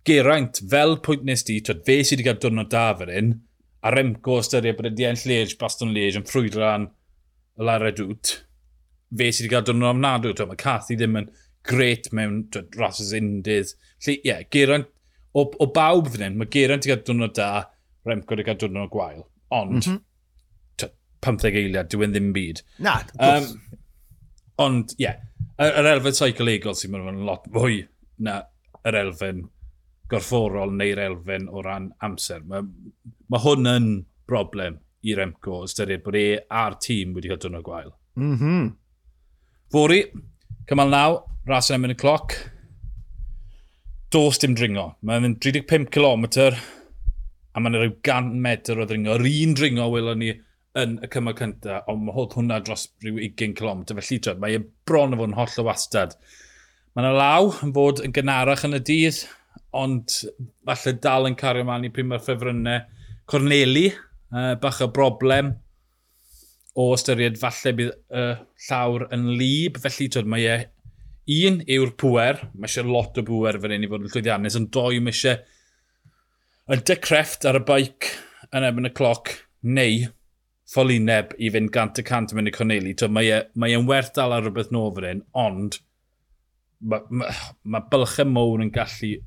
Geraint, 0.08 0.62
fel 0.72 0.98
pwynt 1.06 1.28
nes 1.28 1.46
di, 1.48 1.60
twyd, 1.62 1.84
fe 1.88 2.00
sydd 2.02 2.22
wedi 2.22 2.28
cael 2.30 2.42
dwrnod 2.42 2.72
da 2.74 2.88
fyr 2.98 3.14
un, 3.20 3.34
a 3.86 3.94
Remco 3.94 4.40
ystyried 4.42 4.80
bod 4.80 4.90
wedi 4.90 5.08
enll 5.10 5.26
Liege, 5.30 5.58
Baston 5.62 5.94
Liege, 5.94 6.22
yn 6.22 6.28
ffrwydro 6.28 6.66
an 6.66 6.90
y 6.90 7.70
Lara 7.70 7.94
Dwt, 7.94 8.34
fe 9.14 9.30
sydd 9.30 9.46
wedi 9.46 9.54
cael 9.54 9.70
dwrnod 9.70 9.94
ofnadw, 9.94 10.34
twyd, 10.34 10.52
mae 10.52 10.64
Cathy 10.64 10.98
ddim 10.98 11.22
yn 11.22 11.32
gret 11.68 12.10
mewn 12.16 12.42
twyd, 12.54 12.74
rhasys 12.80 13.14
undydd. 13.18 13.76
Felly, 14.02 14.18
ie, 14.24 14.32
yeah, 14.32 14.44
Geraint, 14.54 14.90
o, 15.38 15.46
o 15.46 15.70
bawb 15.76 16.10
fan 16.14 16.26
hyn, 16.26 16.42
mae 16.42 16.50
Geraint 16.50 16.88
wedi 16.88 16.96
cael 16.96 17.06
dwrnod 17.12 17.38
da, 17.38 17.52
Remco 18.08 18.34
wedi 18.34 18.50
cael 18.50 18.62
dwrnod 18.66 18.94
gwael. 18.94 19.26
Ond, 19.54 19.78
mm 19.78 19.84
-hmm 19.86 20.04
15 21.26 21.58
eiliad, 21.64 21.90
dwi'n 21.92 22.14
ddim 22.14 22.34
byd. 22.36 22.62
Na, 22.86 23.00
um, 23.24 23.48
Ond, 24.58 24.96
ie, 24.98 25.06
yeah, 25.06 25.20
yr 25.62 25.86
elfen 25.92 26.16
seicolegol 26.18 26.76
sy'n 26.78 26.94
mynd 26.94 27.12
yn 27.12 27.26
lot 27.28 27.46
fwy 27.54 27.84
na 28.26 28.40
yr 28.90 28.98
elfen 29.04 29.44
gorfforol 30.10 30.74
neu'r 30.74 31.02
elfen 31.04 31.46
o 31.52 31.62
ran 31.66 31.92
amser. 32.06 32.42
Mae, 32.48 32.66
mae 33.30 33.44
hwn 33.44 33.70
yn 33.70 33.90
broblem 34.30 34.80
i 35.06 35.14
Remco 35.18 35.62
ystyried 35.68 36.02
bod 36.06 36.18
e 36.18 36.26
a'r 36.62 36.78
tîm 36.82 37.14
wedi 37.16 37.30
hydwn 37.32 37.60
o 37.60 37.62
gwael. 37.66 37.94
Mm 38.18 38.38
-hmm. 38.40 38.72
Fori, 39.72 40.02
cymal 40.70 40.90
naw, 40.90 41.20
ras 41.46 41.70
yn 41.72 41.92
y 41.92 42.00
cloc. 42.00 42.34
Dos 44.12 44.40
dim 44.42 44.56
dringo. 44.56 44.96
Mae'n 45.04 45.38
35 45.44 45.92
km 45.94 46.26
a 47.54 47.62
mae'n 47.62 47.78
rhyw 47.78 47.96
100 48.02 48.42
metr 48.42 48.80
o 48.82 48.86
ddringo. 48.88 49.20
Yr 49.20 49.28
un 49.28 49.54
dringo 49.54 49.90
welon 49.94 50.24
ni 50.24 50.34
yn 50.78 50.98
y 51.04 51.10
cymal 51.14 51.36
cyntaf, 51.38 51.88
ond 51.92 52.04
mae 52.06 52.16
hodd 52.16 52.36
hwnna 52.38 52.60
dros 52.66 52.88
rhyw 53.04 53.22
20 53.24 53.56
km. 53.58 53.84
Felly, 53.98 54.20
twyd, 54.24 54.42
mae 54.42 54.58
e 54.58 54.64
bron 54.88 55.16
o 55.16 55.20
fod 55.20 55.32
yn 55.32 55.38
holl 55.38 55.62
o 55.62 55.66
wastad. 55.68 56.18
Mae 56.94 57.06
yna 57.06 57.14
law 57.18 57.52
yn 57.66 57.74
fod 57.76 58.02
yn 58.06 58.14
gynarach 58.16 58.66
yn 58.68 58.78
y 58.78 58.82
dydd, 58.90 59.22
ond 59.78 60.20
falle 60.68 60.94
dal 61.04 61.30
yn 61.30 61.38
cario 61.40 61.66
mlaen 61.68 61.88
i 61.88 61.94
pryd 61.94 62.10
mae'r 62.10 62.24
ffefrynnau. 62.26 62.84
Corneli, 63.28 63.88
uh, 64.34 64.54
bach 64.62 64.82
o 64.86 64.90
broblem 64.94 65.56
o 66.78 66.92
ystyried 66.94 67.40
falle 67.42 67.74
bydd 67.78 67.92
y 67.92 68.24
uh, 68.24 68.42
llawr 68.68 69.08
yn 69.16 69.32
lib, 69.40 69.80
felly 69.84 70.10
twyd, 70.14 70.30
mae 70.30 70.46
e 70.46 70.58
un 71.48 71.62
yw'r 71.68 71.96
pwer, 72.00 72.44
mae 72.54 72.70
eisiau 72.70 72.88
lot 72.88 73.18
o 73.20 73.24
bwer 73.28 73.58
fan 73.60 73.74
hyn 73.76 73.88
i 73.88 73.90
fod 73.92 74.06
yn 74.06 74.14
llwyddiannus, 74.14 74.56
ond 74.60 74.70
doi 74.76 75.02
mae 75.04 75.16
eisiau 75.16 75.42
y 76.72 76.78
decrefft 76.88 77.48
ar 77.50 77.60
y 77.60 77.64
baic 77.68 78.12
yn 78.56 78.68
ebyn 78.68 78.88
y 78.88 78.94
cloc, 78.96 79.34
neu 79.68 80.06
ffolineb 80.68 81.34
i 81.40 81.50
fynd 81.54 81.72
gant 81.76 82.00
y 82.00 82.06
cant 82.08 82.34
mynd 82.36 82.52
i 82.52 82.54
Corneli. 82.56 82.94
Mae 83.14 83.32
e, 83.32 83.42
mae 83.56 83.76
e'n 83.76 83.88
werth 83.88 84.14
dal 84.18 84.36
ar 84.36 84.44
rhywbeth 84.46 84.74
nôl 84.76 84.90
nofr 84.92 85.10
un, 85.12 85.24
ond 85.38 85.80
mae 86.92 87.06
ma, 87.10 87.32
ma 87.64 87.84
bylchau 87.92 88.30
mowr 88.30 88.64
yn 88.66 88.74
gallu... 88.76 89.18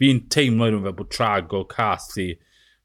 Fi'n 0.00 0.22
teimlo 0.32 0.70
nhw 0.70 0.80
fel 0.86 0.94
bod 0.96 1.10
Trago, 1.12 1.58
Cathy, 1.68 2.30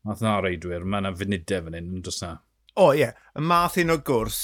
math 0.03 0.23
na 0.25 0.33
reidwyr, 0.43 0.83
mae 0.83 0.99
yna 0.99 1.13
funudau 1.15 1.63
fan 1.63 1.77
hyn, 1.77 1.93
yn 1.95 2.01
dros 2.03 2.19
na. 2.23 2.33
O, 2.75 2.89
ie. 2.91 3.05
Yeah. 3.05 3.13
Y 3.39 3.43
math 3.51 3.77
un 3.79 3.93
o 3.93 3.97
gwrs, 4.09 4.39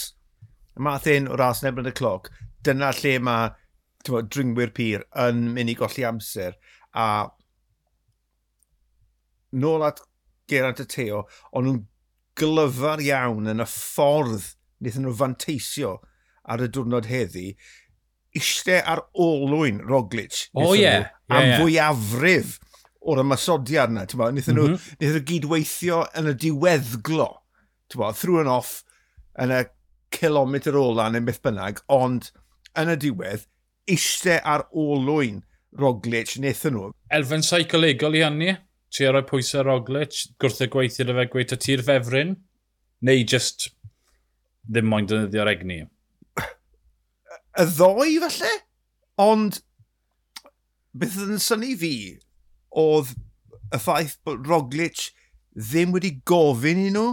y 0.79 0.85
math 0.87 1.09
un 1.11 1.27
o 1.27 1.39
ras 1.39 1.65
nebyn 1.65 1.89
y 1.91 1.93
cloc, 1.97 2.29
dyna 2.63 2.93
lle 2.95 3.17
mae 3.27 3.51
dringwyr 4.07 4.71
pyr 4.77 5.03
yn 5.25 5.43
mynd 5.55 5.73
i 5.73 5.75
golli 5.77 6.07
amser. 6.07 6.55
A 6.95 7.27
nôl 9.51 9.83
at 9.85 9.99
Geraint 10.49 10.79
y 10.79 10.87
Teo, 10.95 11.25
ond 11.51 11.67
nhw'n 11.67 11.83
glyfar 12.41 13.03
iawn 13.05 13.53
yn 13.53 13.63
y 13.63 13.67
ffordd 13.69 14.51
wnaethon 14.81 15.05
nhw 15.05 15.13
fanteisio 15.19 15.95
ar 16.49 16.63
y 16.65 16.69
diwrnod 16.73 17.07
heddi, 17.09 17.51
eistedd 18.35 18.87
ar 18.89 19.03
olwyn 19.13 19.81
Roglic. 19.85 20.47
O 20.55 20.71
oh, 20.71 20.75
ie. 20.75 20.83
Yeah. 20.83 21.11
Am 21.31 21.47
yeah, 21.47 21.61
fwyafrif 21.61 22.57
o'r 23.01 23.21
ymasodiad 23.23 23.93
yna. 23.93 24.07
Wnaethon 24.07 24.57
nhw, 24.57 24.67
mm 24.71 24.79
-hmm. 24.79 25.05
nhw, 25.05 25.23
gydweithio 25.29 26.01
yn 26.17 26.31
y 26.31 26.35
diweddglo, 26.45 27.29
bo, 27.95 28.11
through 28.15 28.41
and 28.41 28.51
off, 28.51 28.81
yn 29.41 29.53
y 29.55 29.61
kilometr 30.11 30.77
ola 30.79 31.09
neu 31.11 31.23
beth 31.27 31.41
bynnag, 31.45 31.81
ond 31.91 32.31
yn 32.79 32.91
y 32.93 32.97
diwedd, 33.05 33.47
eistedd 33.91 34.43
ar 34.47 34.67
olwyn 34.71 35.41
Roglic 35.79 36.35
wnaethon 36.37 36.77
nhw. 36.77 36.91
Elfen 37.15 37.45
seicolegol 37.47 38.17
i 38.19 38.25
hynny? 38.25 38.55
tri 38.91 39.07
roi 39.07 39.23
pwysau 39.27 39.61
ar 39.61 39.69
Roglic, 39.69 40.17
gwrth 40.41 40.63
y 40.65 40.67
gweithio 40.71 41.07
fe 41.15 41.27
gweithio 41.31 41.59
ti'r 41.63 41.83
fefryn, 41.87 42.35
neu 43.07 43.23
just 43.27 43.69
ddim 44.67 44.89
moyn 44.91 45.07
dynyddio'r 45.09 45.51
egni? 45.53 45.81
Y 47.59 47.65
ddoi 47.75 48.19
falle, 48.23 48.51
ond 49.21 49.61
beth 50.95 51.17
yn 51.23 51.41
syni 51.41 51.73
fi 51.79 51.95
oedd 52.81 53.15
y 53.71 53.79
ffaith 53.79 54.17
bod 54.27 54.47
Roglic 54.47 55.09
ddim 55.55 55.95
wedi 55.95 56.17
gofyn 56.27 56.85
i 56.85 56.91
nhw 56.93 57.09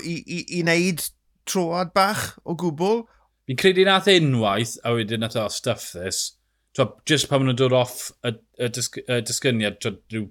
i, 0.00 0.16
i, 0.20 0.42
i 0.58 0.60
wneud 0.64 1.04
troad 1.48 1.94
bach 1.96 2.34
o 2.44 2.56
gwbl. 2.58 3.04
Fi'n 3.48 3.60
credu 3.60 3.86
nath 3.88 4.08
unwaith, 4.12 4.76
a 4.84 4.92
wedyn 4.96 5.24
nath 5.24 5.38
o 5.40 5.48
stuff 5.52 5.92
this, 5.92 6.36
Twa, 6.76 6.86
just 7.08 7.26
pan 7.26 7.40
maen 7.40 7.50
nhw'n 7.50 7.58
dod 7.58 7.74
off 7.74 8.12
y, 8.22 8.30
y, 8.62 8.68
dysg, 8.70 9.00
y 9.02 9.16
disgyniad, 9.26 9.80
rhyw 9.82 10.28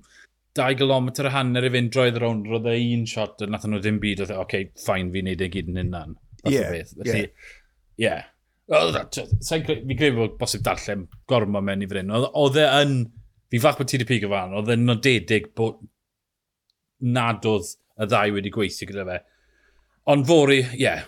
2 0.58 0.76
km 0.80 1.10
a 1.26 1.32
hanner 1.34 1.68
i 1.68 1.72
fynd 1.74 1.92
droedd 1.94 2.18
rownd, 2.22 2.48
roedd 2.50 2.68
e 2.72 2.76
un 2.96 3.06
shot, 3.10 3.42
a 3.44 3.48
nath 3.50 3.68
nhw 3.70 3.82
ddim 3.84 4.00
byd, 4.02 4.24
oedd 4.24 4.34
e, 4.34 4.38
oce, 4.38 4.44
okay, 4.46 4.70
ffain, 4.82 5.12
fi'n 5.14 5.30
neud 5.30 5.44
e 5.46 5.50
gyd 5.54 5.70
yn 5.72 5.82
unan. 5.84 6.18
Ie, 6.50 6.64
ie. 7.06 7.26
Ie. 8.00 8.10
E, 8.10 8.82
fi'n 9.46 9.66
credu 9.68 10.16
bod 10.18 10.36
bosib 10.42 10.66
darllen 10.66 11.06
gormo 11.30 11.62
mewn 11.66 11.86
i 11.86 11.90
fryn. 11.92 12.12
Oedd 12.16 12.60
e 12.60 12.66
yn, 12.82 12.98
fi 13.54 13.62
fach 13.62 13.78
bod 13.80 13.92
ti 13.92 14.00
wedi 14.00 14.10
pig 14.10 14.26
o 14.28 14.34
fan, 14.34 14.58
oedd 14.58 14.74
e'n 14.74 14.88
nodedig 14.90 15.52
bod 15.58 15.80
nad 17.00 17.46
oedd 17.48 17.76
y 18.00 18.10
ddau 18.10 18.36
wedi 18.36 18.54
gweithio 18.54 18.90
gyda 18.90 19.08
fe. 19.08 19.22
Ond 20.10 20.28
fori, 20.28 20.64
ie. 20.64 20.82
Yeah. 20.82 21.06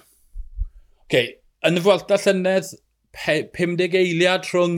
Okay. 1.07 1.35
Yn 1.67 1.77
y 1.77 1.83
Fwelta 1.83 2.17
Llynedd, 2.21 2.71
50 3.17 3.97
eiliad 3.99 4.47
rhwng 4.47 4.77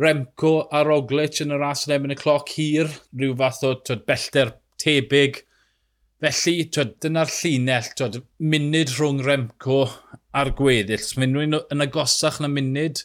Remco 0.00 0.68
a 0.72 0.80
Roglic 0.86 1.42
yn 1.44 1.52
y 1.52 1.58
ras 1.60 1.84
yn 1.84 1.92
erbyn 1.96 2.14
y 2.14 2.16
cloc 2.16 2.48
hir, 2.56 2.88
rhyw 3.12 3.34
fath 3.36 3.64
o 3.68 3.74
twyd, 3.84 4.06
bellter 4.08 4.54
tebyg. 4.80 5.42
Felly, 6.22 6.54
twyd, 6.72 6.94
dyna'r 7.04 7.32
llinell, 7.34 7.90
twyd, 7.98 8.20
munud 8.40 8.92
rhwng 8.94 9.20
Remco 9.26 9.82
a'r 10.32 10.52
gweddill. 10.56 11.04
Mae'n 11.20 11.36
rwy'n 11.36 11.58
yn 11.60 11.84
agosach 11.84 12.40
na 12.40 12.48
munud 12.48 13.02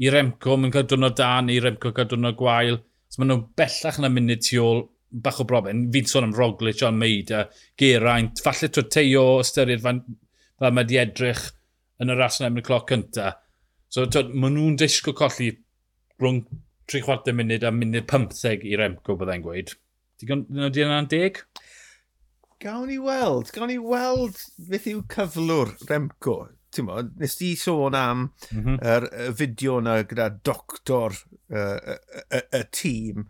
i 0.00 0.08
Remco, 0.14 0.56
mae'n 0.56 0.72
cael 0.72 0.88
dwrnod 0.88 1.18
da 1.20 1.34
neu 1.44 1.60
Remco 1.60 1.92
cael 1.92 2.08
dwrnod 2.14 2.38
gwael. 2.40 2.80
So 3.12 3.20
mae 3.20 3.28
nhw'n 3.28 3.44
bellach 3.60 4.00
na 4.00 4.08
munud 4.08 4.40
tu 4.46 4.62
ôl 4.62 4.86
bach 5.12 5.42
o 5.42 5.46
broblem. 5.48 5.84
Fi'n 5.92 6.08
sôn 6.08 6.30
am 6.30 6.32
Roglic, 6.38 6.80
John 6.80 7.02
a 7.02 7.42
Geraint, 7.76 8.40
falle 8.40 8.70
twyd 8.72 8.88
teo 8.94 9.26
ystyried 9.42 9.84
fan, 9.84 10.00
fel 10.56 10.72
mae 10.72 10.88
di 10.88 10.96
edrych 10.96 11.50
yn 12.00 12.08
y 12.08 12.16
ras 12.16 12.40
yn 12.40 12.48
emyn 12.48 12.64
y 12.64 12.66
cloc 12.66 12.88
cynta. 12.88 13.34
So, 13.92 14.06
twyd, 14.08 14.32
mae 14.32 14.54
nhw'n 14.54 14.80
disgwyl 14.80 15.18
colli 15.18 15.50
rhwng 16.22 16.44
3 16.90 17.02
chwarter 17.04 17.36
munud 17.36 17.64
a 17.64 17.72
munud 17.74 18.06
15 18.10 18.66
i 18.68 18.76
Remco 18.78 19.16
byddai'n 19.18 19.44
gweud. 19.44 19.74
Digon, 20.22 20.46
di 20.70 20.84
yna'n 20.84 21.08
deg? 21.10 21.42
Gawn 22.62 22.86
ni 22.86 22.98
weld, 23.02 23.50
gawn 23.54 23.72
ni 23.72 23.78
weld 23.82 24.38
beth 24.70 24.88
yw 24.90 25.02
cyflwr 25.10 25.72
Remco. 25.88 26.36
Ti'n 26.72 26.86
mo, 26.86 27.00
nes 27.20 27.34
di 27.36 27.52
sôn 27.58 27.96
am 27.98 28.20
mm 28.24 28.60
-hmm. 28.62 28.76
er, 28.92 29.08
y 29.28 29.32
fideo 29.36 29.80
yna 29.82 29.96
gyda 30.08 30.28
doctor 30.46 31.12
y 31.12 31.58
uh, 31.58 31.96
uh, 32.32 32.38
uh, 32.40 32.62
tîm 32.72 33.26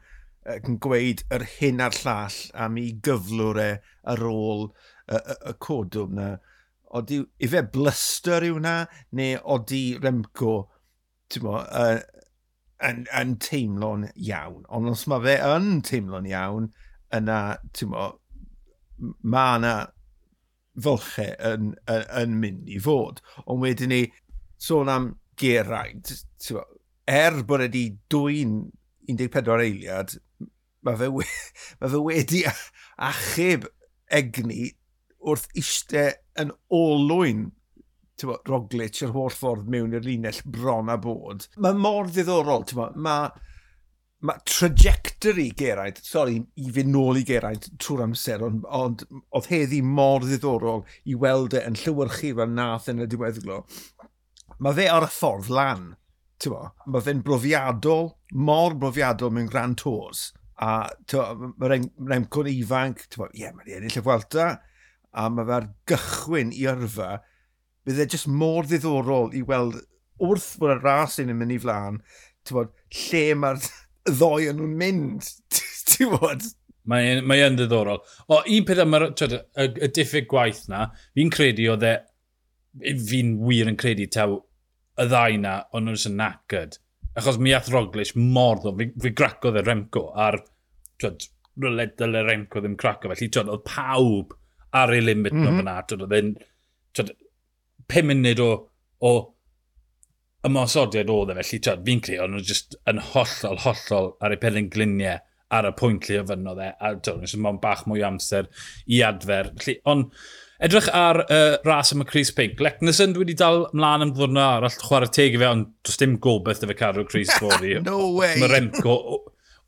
yn 0.53 0.79
gweud 0.85 1.25
yr 1.35 1.47
hyn 1.57 1.83
a'r 1.83 1.97
llall 2.05 2.39
am 2.65 2.79
ei 2.83 2.93
gyflwr 3.09 3.61
e 3.63 3.71
ar 4.15 4.25
ôl 4.29 4.69
y, 4.69 5.17
y, 5.17 5.37
y 5.51 5.55
codwm 5.67 6.19
yna. 6.19 6.31
Oeddi, 6.93 7.23
i 7.41 7.49
fe 7.49 7.63
blyster 7.75 8.45
yw 8.45 8.59
hwnna, 8.59 8.77
neu 9.17 9.39
oeddi 9.55 9.85
Remco, 10.03 10.57
ti'n 11.33 11.47
mo, 11.47 11.57
uh, 11.63 12.03
yn, 12.87 13.05
yn 13.19 13.37
teimlo'n 13.43 14.09
iawn. 14.15 14.63
Ond 14.73 14.91
os 14.93 15.07
mae 15.11 15.23
fe 15.25 15.37
yn 15.47 15.81
teimlo'n 15.87 16.29
iawn, 16.31 16.69
yna, 17.15 17.39
ti'n 17.77 17.93
mo, 17.93 18.09
mae 19.23 19.57
yna 19.61 19.75
fylchau 20.83 21.33
yn, 21.53 21.73
yn, 21.91 22.05
yn 22.23 22.37
mynd 22.43 22.71
i 22.73 22.81
fod. 22.83 23.23
Ond 23.47 23.65
wedyn 23.65 23.93
ni, 23.93 24.05
sôn 24.63 24.93
am 24.93 25.13
Geraint, 25.41 26.15
ti'n 26.43 26.59
mo, 26.59 26.67
er 27.11 27.43
bod 27.47 27.65
wedi 27.65 27.89
dwy'n 28.13 28.61
14 29.11 29.65
eiliad, 29.65 30.15
mae 30.87 30.99
fe, 30.99 31.09
we, 31.13 31.27
mae 31.81 31.93
fe 31.93 32.03
wedi 32.03 32.45
achub 33.09 33.67
egni 34.13 34.73
wrth 35.23 35.49
eistedd 35.59 36.19
yn 36.41 36.53
olwyn 36.75 37.51
bo, 38.29 38.39
Roglic 38.49 39.03
yr 39.05 39.15
holl 39.15 39.35
ffordd 39.35 39.71
mewn 39.73 39.97
i'r 39.97 40.07
linell 40.07 40.43
bron 40.45 40.93
a 40.93 40.99
bod. 41.01 41.49
Mae 41.63 41.79
mor 41.79 42.11
ddiddorol, 42.11 42.67
mae 42.95 43.33
ma 44.23 44.37
trajectory 44.47 45.49
Geraint, 45.59 45.99
sori, 46.07 46.37
i 46.63 46.71
fynd 46.71 46.93
nôl 46.95 47.19
i 47.19 47.25
Geraint 47.27 47.67
trwy'r 47.83 48.05
amser, 48.05 48.45
ond, 48.47 48.63
ond 48.71 49.03
oedd 49.35 49.49
heddi 49.51 49.81
mor 49.83 50.23
ddiddorol 50.23 50.85
i 51.11 51.17
weld 51.19 51.57
e 51.59 51.65
yn 51.67 51.79
llywyrchu 51.81 52.31
fel 52.39 52.53
nath 52.55 52.87
yn 52.93 53.03
y 53.03 53.09
diweddglo. 53.11 53.65
Mae 54.63 54.79
fe 54.79 54.87
ar 54.93 55.09
y 55.09 55.11
ffordd 55.11 55.51
lan, 55.51 55.89
mae 56.47 57.03
fe'n 57.03 57.25
brofiadol, 57.27 58.13
mor 58.35 58.79
brofiadol 58.79 59.35
mewn 59.35 59.51
Grand 59.51 59.81
Tours. 59.83 60.31
A 60.63 60.87
mae'r 61.11 61.81
Remco'n 62.07 62.53
ifanc, 62.53 63.09
ie, 63.11 63.43
yeah, 63.43 63.55
mae'n 63.57 63.75
ennill 63.81 63.99
y 63.99 64.05
Fwelta, 64.07 64.49
a 65.11 65.29
mae 65.35 65.49
fe'r 65.51 65.71
gychwyn 65.91 66.55
i 66.55 66.69
yrfa 66.71 67.17
bydd 67.87 68.03
e 68.05 68.09
jyst 68.15 68.31
mor 68.31 68.69
ddiddorol 68.69 69.33
i 69.37 69.43
weld 69.47 69.81
wrth 70.23 70.53
bod 70.61 70.77
y 70.77 70.79
ras 70.81 71.19
yn 71.23 71.33
mynd 71.35 71.55
i 71.55 71.61
flaen, 71.63 72.01
ti'n 72.47 72.59
bod, 72.59 72.75
lle 72.99 73.23
mae'r 73.43 73.63
ddoi 74.19 74.51
yn 74.51 74.61
nhw'n 74.61 74.77
mynd, 74.83 75.31
ti'n 75.93 76.15
bod? 76.17 76.47
Mae, 76.91 77.19
mae 77.23 77.45
yn 77.47 77.59
ddiddorol. 77.59 78.01
O, 78.27 78.41
un 78.43 78.65
peth 78.67 78.83
am 78.83 78.97
y, 78.99 79.03
y, 79.23 79.67
y 79.87 79.91
diffyg 79.95 80.27
gwaith 80.31 80.65
na, 80.71 80.89
fi'n 81.17 81.31
credu 81.35 81.69
oedd 81.75 81.87
e, 81.87 81.93
fi'n 83.11 83.37
wir 83.47 83.71
yn 83.71 83.79
credu 83.79 84.09
taw 84.11 84.41
y 84.99 85.07
ddau 85.09 85.39
na, 85.43 85.59
ond 85.73 85.89
nhw'n 85.89 86.01
sy'n 86.05 86.19
nacyd. 86.19 86.79
Achos 87.19 87.39
mi 87.39 87.53
ath 87.55 87.71
Roglic 87.73 88.15
mor 88.17 88.63
ddo, 88.63 88.73
fi, 88.79 88.89
fi 89.05 89.13
gracodd 89.17 89.59
y 89.59 89.63
e 89.63 89.67
Remco 89.67 90.09
ar, 90.27 90.41
twyd, 91.03 91.29
ryled 91.63 91.95
dyle 92.01 92.23
Remco 92.27 92.63
ddim 92.63 92.79
craco, 92.81 93.11
felly 93.13 93.29
twyd, 93.29 93.51
oedd 93.53 93.67
pawb 93.69 94.33
ar 94.79 94.95
ei 94.95 95.05
limit 95.05 95.35
mm 95.35 95.43
-hmm. 95.43 95.51
nhw 95.53 95.63
fyna, 95.63 95.77
twyd, 95.89 96.05
oedd 96.07 96.17
e'n, 96.19 96.33
twyd, 96.97 97.13
5 97.93 98.09
munud 98.09 98.43
o, 98.43 98.51
o 99.05 99.13
ymosodiad 100.47 101.11
oedd 101.13 101.33
e, 101.33 101.37
felly 101.41 101.61
tyd, 101.63 101.85
fi'n 101.87 102.01
creu, 102.05 102.23
ond 102.25 102.37
nhw 102.37 102.47
jyst 102.47 102.79
yn 102.91 103.03
hollol, 103.13 103.61
hollol 103.63 104.15
ar 104.25 104.35
eu 104.35 104.41
pelen 104.43 104.71
gliniau 104.73 105.21
ar 105.53 105.69
y 105.69 105.73
pwynt 105.77 106.09
lle 106.09 106.23
ofynodd 106.23 106.63
e, 106.65 106.71
a 106.73 106.95
tyd, 106.97 107.21
nhw'n 107.21 107.33
siŵr 107.35 107.61
bach 107.63 107.85
mwy 107.91 108.03
amser 108.07 108.49
i 108.89 109.03
adfer. 109.07 109.53
Felly, 109.61 109.77
ond 109.93 110.09
edrych 110.63 110.89
ar 110.95 111.21
uh, 111.25 111.57
ras 111.67 111.93
am 111.95 112.05
y 112.05 112.09
Chris 112.09 112.31
Pink. 112.35 112.61
Lecnison, 112.63 113.15
dwi 113.15 113.25
wedi 113.25 113.37
dal 113.39 113.67
mlaen 113.75 114.07
am 114.07 114.15
ddwrna 114.15 114.47
arall 114.59 114.79
chwarae 114.83 115.11
teg 115.13 115.37
i 115.37 115.43
fe, 115.43 115.51
ond 115.51 115.69
does 115.87 115.99
dim 116.01 116.17
gobeith 116.23 116.63
dy 116.63 116.71
fe 116.71 116.79
cadw 116.79 117.05
Chris 117.09 117.33
fori. 117.43 117.77
no 117.83 118.13
way! 118.17 118.39
Mae 118.41 118.51
Remco 118.53 118.97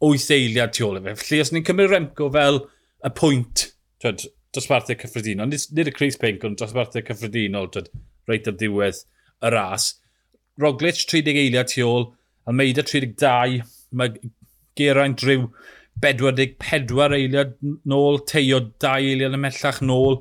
wyth 0.04 0.30
eiliad 0.34 0.74
tu 0.76 0.86
ôl 0.88 1.00
i 1.00 1.04
fe. 1.04 1.16
Felly, 1.22 1.42
os 1.44 1.52
ni'n 1.54 1.66
cymryd 1.66 1.92
Remco 1.92 2.30
fel 2.34 2.62
y 3.04 3.12
pwynt, 3.18 3.68
tyd, 4.02 4.26
dosbarthau 4.54 4.98
cyffredinol, 5.00 5.50
nid, 5.50 5.90
y 5.90 5.94
Chris 5.94 6.18
Pink, 6.20 6.44
ond 6.46 6.58
dosbarthau 6.60 7.04
cyffredinol, 7.06 7.70
tyd, 7.74 7.90
reit 8.30 8.48
ar 8.50 8.56
diwedd 8.60 9.04
y 9.44 9.52
ras. 9.54 9.92
Roglic 10.60 11.00
30 11.10 11.40
eiliad 11.44 11.70
tu 11.72 11.84
ôl, 11.86 12.10
Almeida 12.46 12.84
32, 12.86 13.62
mae 13.96 14.32
Geraint 14.78 15.18
Drew 15.20 15.48
44 16.02 17.16
eiliad 17.16 17.54
nôl, 17.88 18.20
teio 18.28 18.60
2 18.82 18.92
eiliad 19.12 19.36
ymellach 19.38 19.80
nôl. 19.84 20.20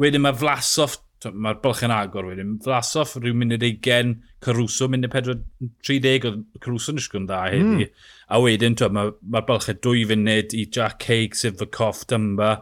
Wedyn 0.00 0.24
mae 0.24 0.36
Vlasov, 0.36 0.98
mae'r 1.30 1.60
bylch 1.64 1.84
yn 1.84 1.94
agor 1.94 2.30
wedyn, 2.30 2.56
Vlasov 2.64 3.16
rhyw 3.18 3.36
munud 3.36 3.64
20, 3.64 4.14
Caruso 4.44 4.88
munud 4.88 5.12
30, 5.12 6.28
oedd 6.30 6.44
Caruso 6.64 6.96
nes 6.96 7.08
gwrdd 7.12 7.28
dda 7.28 7.40
heddi. 7.52 7.88
Mm. 7.88 8.06
A 8.30 8.40
wedyn 8.40 8.78
mae'r 8.80 8.94
mae, 8.96 9.16
bylch 9.20 9.50
bylchau 9.50 9.80
2 9.90 10.06
funud 10.12 10.56
i 10.56 10.66
Jack 10.66 11.08
Haig, 11.08 11.36
Sif 11.36 11.60
Coff, 11.76 12.06
Dymba. 12.08 12.54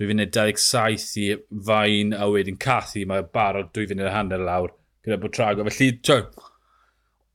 2017 0.00 1.16
i 1.20 1.26
fain 1.66 2.14
a 2.16 2.28
wedyn 2.32 2.58
cathu, 2.60 3.02
mae 3.08 3.26
barod 3.34 3.72
2015 3.76 4.46
lawr 4.46 4.72
gyda 5.04 5.18
bod 5.20 5.34
trago. 5.36 5.66
Felly, 5.68 5.90
tio, 6.04 6.22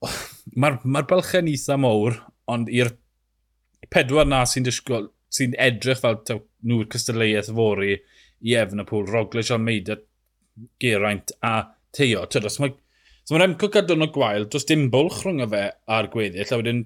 mae'r 0.62 0.80
ma 0.84 1.04
balchen 1.10 1.50
eitha 1.52 1.78
mowr, 1.82 2.18
ond 2.52 2.72
i'r 2.74 2.94
pedwar 3.94 4.28
na 4.30 4.44
sy'n 4.50 4.66
disgwyl, 4.66 5.12
sy'n 5.34 5.56
edrych 5.62 6.02
fel 6.02 6.20
nhw'r 6.26 6.90
cystadleuaeth 6.94 7.52
fori 7.54 7.94
i 8.46 8.58
Efn 8.58 8.82
y 8.82 8.88
pŵl, 8.90 9.08
Roglic, 9.10 9.52
Almeida, 9.54 9.98
Geraint 10.82 11.34
a 11.46 11.56
Teo. 11.96 12.26
Tyd, 12.30 12.48
os 12.50 12.60
mae 12.62 12.74
So 13.26 13.34
mae'n 13.34 13.56
emcl 13.56 13.72
gadw'n 13.74 14.06
o 14.06 14.08
gwael, 14.14 14.44
does 14.54 14.68
dim 14.70 14.84
bwlch 14.94 15.24
rhwng 15.24 15.40
y 15.42 15.46
fe 15.50 15.60
a'r 15.96 16.08
gweddill, 16.14 16.46
a 16.46 16.58
wedyn 16.60 16.82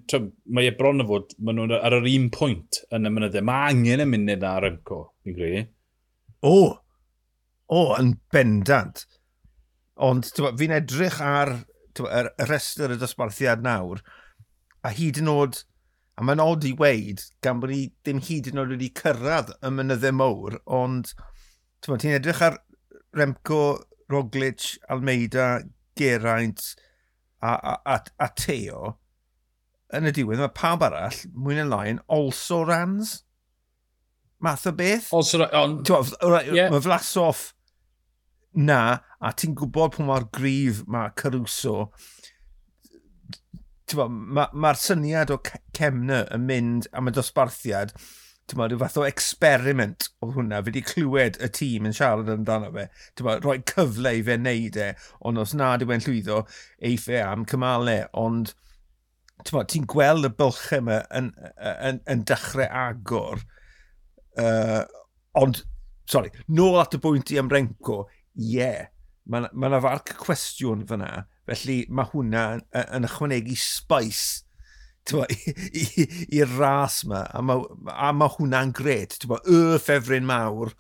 mae 0.55 0.69
e 0.69 0.75
bron 0.77 1.03
o 1.03 1.05
fod, 1.09 1.33
maen 1.43 1.57
nhw'n 1.59 1.73
ar 1.75 1.95
yr 1.97 2.05
un 2.07 2.29
pwynt 2.31 2.77
yn 2.95 3.09
y 3.09 3.09
mynyddau. 3.11 3.43
Mae 3.49 3.73
angen 3.73 4.03
y 4.05 4.05
munud 4.07 4.45
ar 4.47 4.67
emco, 4.69 4.99
fi'n 5.25 5.35
credu. 5.35 5.63
O, 6.47 6.53
o, 7.75 7.81
yn 7.97 8.13
bendant. 8.31 9.01
Ond 10.07 10.29
fi'n 10.31 10.75
edrych 10.77 11.17
ar 11.19 11.51
y 11.99 12.45
restr 12.47 12.93
y 12.95 12.97
dosbarthiad 13.01 13.65
nawr, 13.65 13.99
a 14.87 14.93
hyd 14.95 15.19
yn 15.19 15.31
oed, 15.33 15.59
a 16.15 16.23
mae'n 16.23 16.43
od 16.45 16.67
i 16.69 16.71
weid, 16.79 17.25
gan 17.43 17.59
bod 17.59 17.73
ni 17.73 17.81
ddim 17.97 18.21
hyd 18.29 18.47
yn 18.53 18.61
oed 18.63 18.71
wedi 18.77 18.87
cyrraedd 19.01 19.51
y 19.59 19.73
mynyddau 19.75 20.15
mowr, 20.15 20.55
ond 20.63 21.11
ti'n 21.83 22.15
edrych 22.15 22.45
ar 22.47 22.61
Remco, 23.19 23.59
Roglic, 24.07 24.77
Almeida, 24.87 25.49
Geraint 25.99 26.63
a, 27.43 27.53
a, 27.53 27.75
a, 27.83 27.99
a 28.23 28.31
Teo, 28.39 28.95
yn 29.95 30.09
y 30.09 30.13
diwedd 30.15 30.41
mae 30.41 30.53
pawb 30.55 30.85
arall, 30.85 31.23
mwy 31.33 31.57
na 31.57 31.65
lai, 31.69 31.85
yn 31.95 32.03
also 32.07 32.61
rans. 32.67 33.19
Math 34.39 34.67
o 34.69 34.71
beth. 34.71 35.09
Also, 35.11 35.43
on... 35.43 35.81
yeah. 36.55 36.69
Mae 36.71 36.83
Flasoff 36.83 37.49
na, 38.55 38.99
a 39.19 39.33
ti'n 39.35 39.55
gwybod 39.57 39.97
pwy 39.97 40.07
mae'r 40.07 40.29
grif 40.35 40.83
mae 40.89 41.11
Caruso, 41.19 41.89
mae'r 43.89 44.53
ma 44.53 44.73
syniad 44.77 45.33
o 45.33 45.39
cemna 45.75 46.23
yn 46.35 46.45
mynd 46.47 46.89
am 46.93 47.09
y 47.09 47.13
dosbarthiad, 47.15 47.93
Ti'n 48.49 48.57
bod, 48.57 48.73
fath 48.81 48.97
o 48.97 49.03
experiment 49.05 50.07
oedd 50.23 50.33
hwnna, 50.33 50.61
fi 50.63 50.71
wedi 50.71 50.81
clywed 50.81 51.35
y 51.45 51.49
tîm 51.53 51.85
yn 51.85 51.93
siarad 51.93 52.31
amdano 52.33 52.71
fe. 52.73 52.87
Ti'n 53.13 53.43
rhoi 53.43 53.59
cyfle 53.69 54.15
i 54.17 54.23
fe 54.25 54.39
wneud 54.39 54.79
e, 54.81 54.87
ond 55.29 55.41
os 55.43 55.53
nad 55.57 55.85
yw 55.85 55.93
e'n 55.93 56.01
llwyddo, 56.05 56.39
eiffau 56.89 57.19
e 57.19 57.21
am 57.21 57.45
cymalau. 57.51 58.07
Ond 58.17 58.55
ti'n 59.45 59.85
gweld 59.93 60.25
y 60.25 60.33
bylchau 60.41 60.81
yma 60.81 61.01
yn, 61.19 61.29
yn, 61.37 61.77
yn, 61.91 62.01
yn 62.15 62.25
dechrau 62.31 62.67
agor. 62.81 63.45
Uh, 64.39 64.81
ond, 65.37 65.61
sorry, 66.09 66.33
nôl 66.49 66.79
at 66.81 66.97
y 66.97 67.01
bwynt 67.03 67.29
i 67.35 67.39
am 67.41 67.51
Renko, 67.53 68.01
ie, 68.33 68.55
yeah, 68.57 68.89
mae 69.29 69.45
yna 69.45 69.75
ma 69.75 69.83
farc 69.83 70.15
cwestiwn 70.23 70.87
fyna. 70.89 71.27
Felly 71.49 71.83
mae 71.93 72.09
hwnna 72.15 72.45
yn, 72.57 72.63
yn 72.97 73.05
ychwanegu 73.05 73.57
spice 73.61 74.48
i'r 76.37 76.55
ras 76.59 77.01
yma, 77.05 77.23
a 77.33 77.41
mae 77.41 78.15
ma 78.15 78.29
hwnna'n 78.35 78.73
gred. 78.77 79.15
Y 79.39 79.59
ffefryn 79.81 80.27
mawr, 80.29 80.73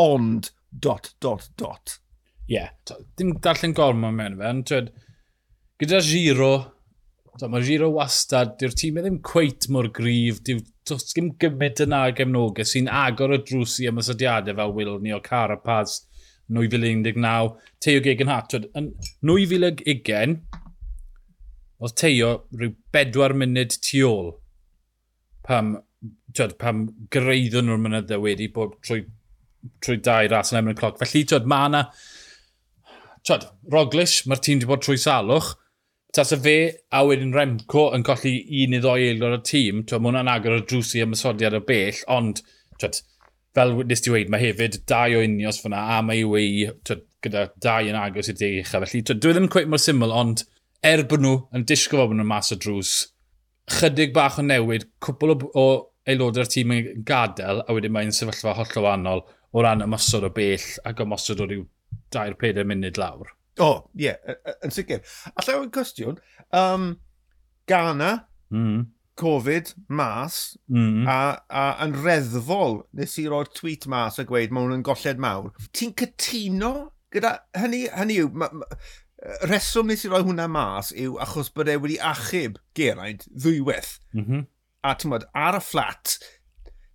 ond 0.00 0.50
dot, 0.70 1.12
dot, 1.20 1.48
dot. 1.60 1.98
Ie, 2.48 2.58
yeah, 2.58 2.70
dim 3.16 3.36
darllen 3.40 3.74
gormod 3.76 4.16
mewn 4.16 4.38
fe, 4.40 4.48
ond 4.50 4.66
twyd, 4.68 4.90
gyda 5.80 6.00
Giro, 6.04 6.52
mae 7.40 7.64
Giro 7.64 7.90
wastad, 7.94 8.56
dyw'r 8.60 8.74
tîm 8.78 8.98
e 9.00 9.04
ddim 9.04 9.20
cweit 9.24 9.68
mor 9.72 9.88
grif, 9.94 10.42
dyw 10.44 10.60
does 10.88 11.14
dim 11.14 11.30
gymaint 11.40 11.80
yn 11.84 11.94
agemnogau 11.96 12.68
sy'n 12.68 12.90
agor 12.92 13.32
y 13.38 13.40
drws 13.46 13.78
i 13.80 13.88
ymysodiadau 13.88 14.58
fel 14.58 14.74
Wilni 14.76 15.14
o 15.16 15.22
Carapaz 15.24 16.02
2019, 16.52 17.54
Teo 17.80 18.02
Gegenhardt. 18.04 18.58
Yn 18.76 18.90
2020, 19.24 20.36
oedd 21.84 21.98
Teo 22.00 22.32
rhyw 22.56 22.72
bedwar 22.94 23.34
munud 23.36 23.76
tu 23.84 24.00
ôl 24.08 24.32
pam, 25.44 25.74
tiod, 26.34 26.56
pam 26.60 26.86
greiddon 27.12 27.68
nhw'r 27.68 27.82
mynyddau 27.84 28.24
wedi 28.24 28.48
bod 28.52 28.78
trwy, 28.84 29.04
trwy 29.84 30.00
dau 30.04 30.30
ras 30.32 30.52
yn 30.52 30.60
emyn 30.60 30.74
y 30.74 30.78
cloc. 30.80 31.00
Felly, 31.02 31.24
tiod, 31.28 31.48
mae 31.50 31.70
yna... 31.70 31.84
Tiod, 33.24 33.46
Roglish, 33.72 34.24
mae'r 34.28 34.42
tîm 34.44 34.58
wedi 34.58 34.68
bod 34.68 34.84
trwy 34.84 34.98
salwch. 35.00 35.54
Tas 36.14 36.30
y 36.34 36.38
fe 36.38 36.58
a 36.94 37.00
wedyn 37.08 37.32
Remco 37.34 37.88
yn 37.96 38.04
colli 38.06 38.36
un 38.62 38.76
i 38.76 38.80
ddoi 38.82 39.08
aelod 39.08 39.38
o'r 39.40 39.46
tîm, 39.48 39.82
tiod, 39.82 40.04
mae 40.04 40.12
hwnna'n 40.12 40.30
agor 40.30 40.60
o 40.60 40.62
drws 40.62 40.92
i 40.94 41.02
ymysodiad 41.02 41.56
o 41.58 41.62
bell, 41.66 42.02
ond, 42.14 42.44
tiod, 42.78 43.00
fel 43.56 43.74
nes 43.88 44.04
ti 44.04 44.12
wedi, 44.14 44.30
mae 44.30 44.44
hefyd 44.44 44.80
dau 44.90 45.16
o 45.18 45.24
unios 45.24 45.58
fyna, 45.62 45.80
a 45.96 46.02
mae 46.06 46.20
i 46.22 46.28
wei, 46.28 46.68
gyda 47.24 47.48
dau 47.64 47.90
yn 47.90 47.98
agos 47.98 48.30
i 48.30 48.36
deg 48.38 48.60
uchaf. 48.62 48.84
Felly, 48.84 49.02
tiod, 49.02 49.22
dwi 49.24 49.32
e 49.32 49.38
ddim 49.38 49.50
cweith 49.50 49.72
mor 49.72 49.82
syml, 49.82 50.14
ond 50.14 50.44
er 50.84 51.04
bod 51.08 51.24
nhw 51.24 51.36
yn 51.56 51.64
disgo 51.68 52.00
fod 52.02 52.14
nhw'n 52.16 52.28
mas 52.28 52.52
o 52.52 52.58
drws, 52.60 52.92
chydig 53.78 54.12
bach 54.16 54.38
o 54.40 54.44
newid, 54.44 54.86
cwbl 55.04 55.34
o, 55.34 55.36
o 55.56 55.66
aelodau'r 56.08 56.50
tîm 56.52 56.74
yn 56.74 57.04
gadael, 57.08 57.62
a 57.64 57.76
wedyn 57.76 57.94
mae'n 57.94 58.12
sefyllfa 58.12 58.56
holl 58.58 58.80
o 58.80 58.84
wannol 58.84 59.24
o 59.54 59.64
ran 59.64 59.84
ymosod 59.84 60.26
o 60.28 60.32
bell 60.34 60.66
ac 60.84 61.00
ymosod 61.04 61.40
o 61.40 61.48
ryw 61.48 61.64
2-4 62.14 62.66
munud 62.68 63.00
lawr. 63.00 63.32
O, 63.62 63.68
oh, 63.68 63.78
ie, 63.94 64.10
yeah, 64.10 64.36
yn 64.66 64.74
sicr. 64.74 65.00
A 65.32 65.44
llawer 65.46 65.70
cwestiwn, 65.72 66.18
um, 66.58 66.90
Ghana, 67.70 68.10
mm. 68.52 68.82
Covid, 69.16 69.70
mas, 69.94 70.56
mm. 70.66 71.06
a, 71.06 71.18
a 71.46 71.68
yn 71.86 71.94
reddfol 72.02 72.80
nes 72.98 73.14
i 73.22 73.28
roi'r 73.30 73.52
tweet 73.54 73.86
mas 73.90 74.18
a 74.18 74.26
gweud 74.26 74.52
mae 74.52 74.66
hwn 74.66 74.80
yn 74.80 74.84
golled 74.86 75.22
mawr. 75.22 75.52
Ti'n 75.70 75.94
cytuno 76.00 76.74
gyda 77.14 77.36
hynny? 77.54 77.84
Hynny 77.94 78.18
yw, 78.24 78.32
ma, 78.34 78.50
ma, 78.50 78.66
reswm 79.48 79.88
nes 79.88 80.04
i 80.04 80.10
roi 80.12 80.22
hwnna 80.24 80.46
mas 80.52 80.90
yw 81.00 81.16
achos 81.24 81.50
bod 81.54 81.70
e 81.72 81.76
wedi 81.80 81.98
achub 82.12 82.58
Geraint 82.76 83.24
ddwywaith. 83.32 83.98
Mm 84.12 84.24
-hmm. 84.24 84.46
A 84.84 84.94
ti'n 85.00 85.12
modd, 85.12 85.24
ar 85.32 85.56
y 85.56 85.60
fflat, 85.64 86.18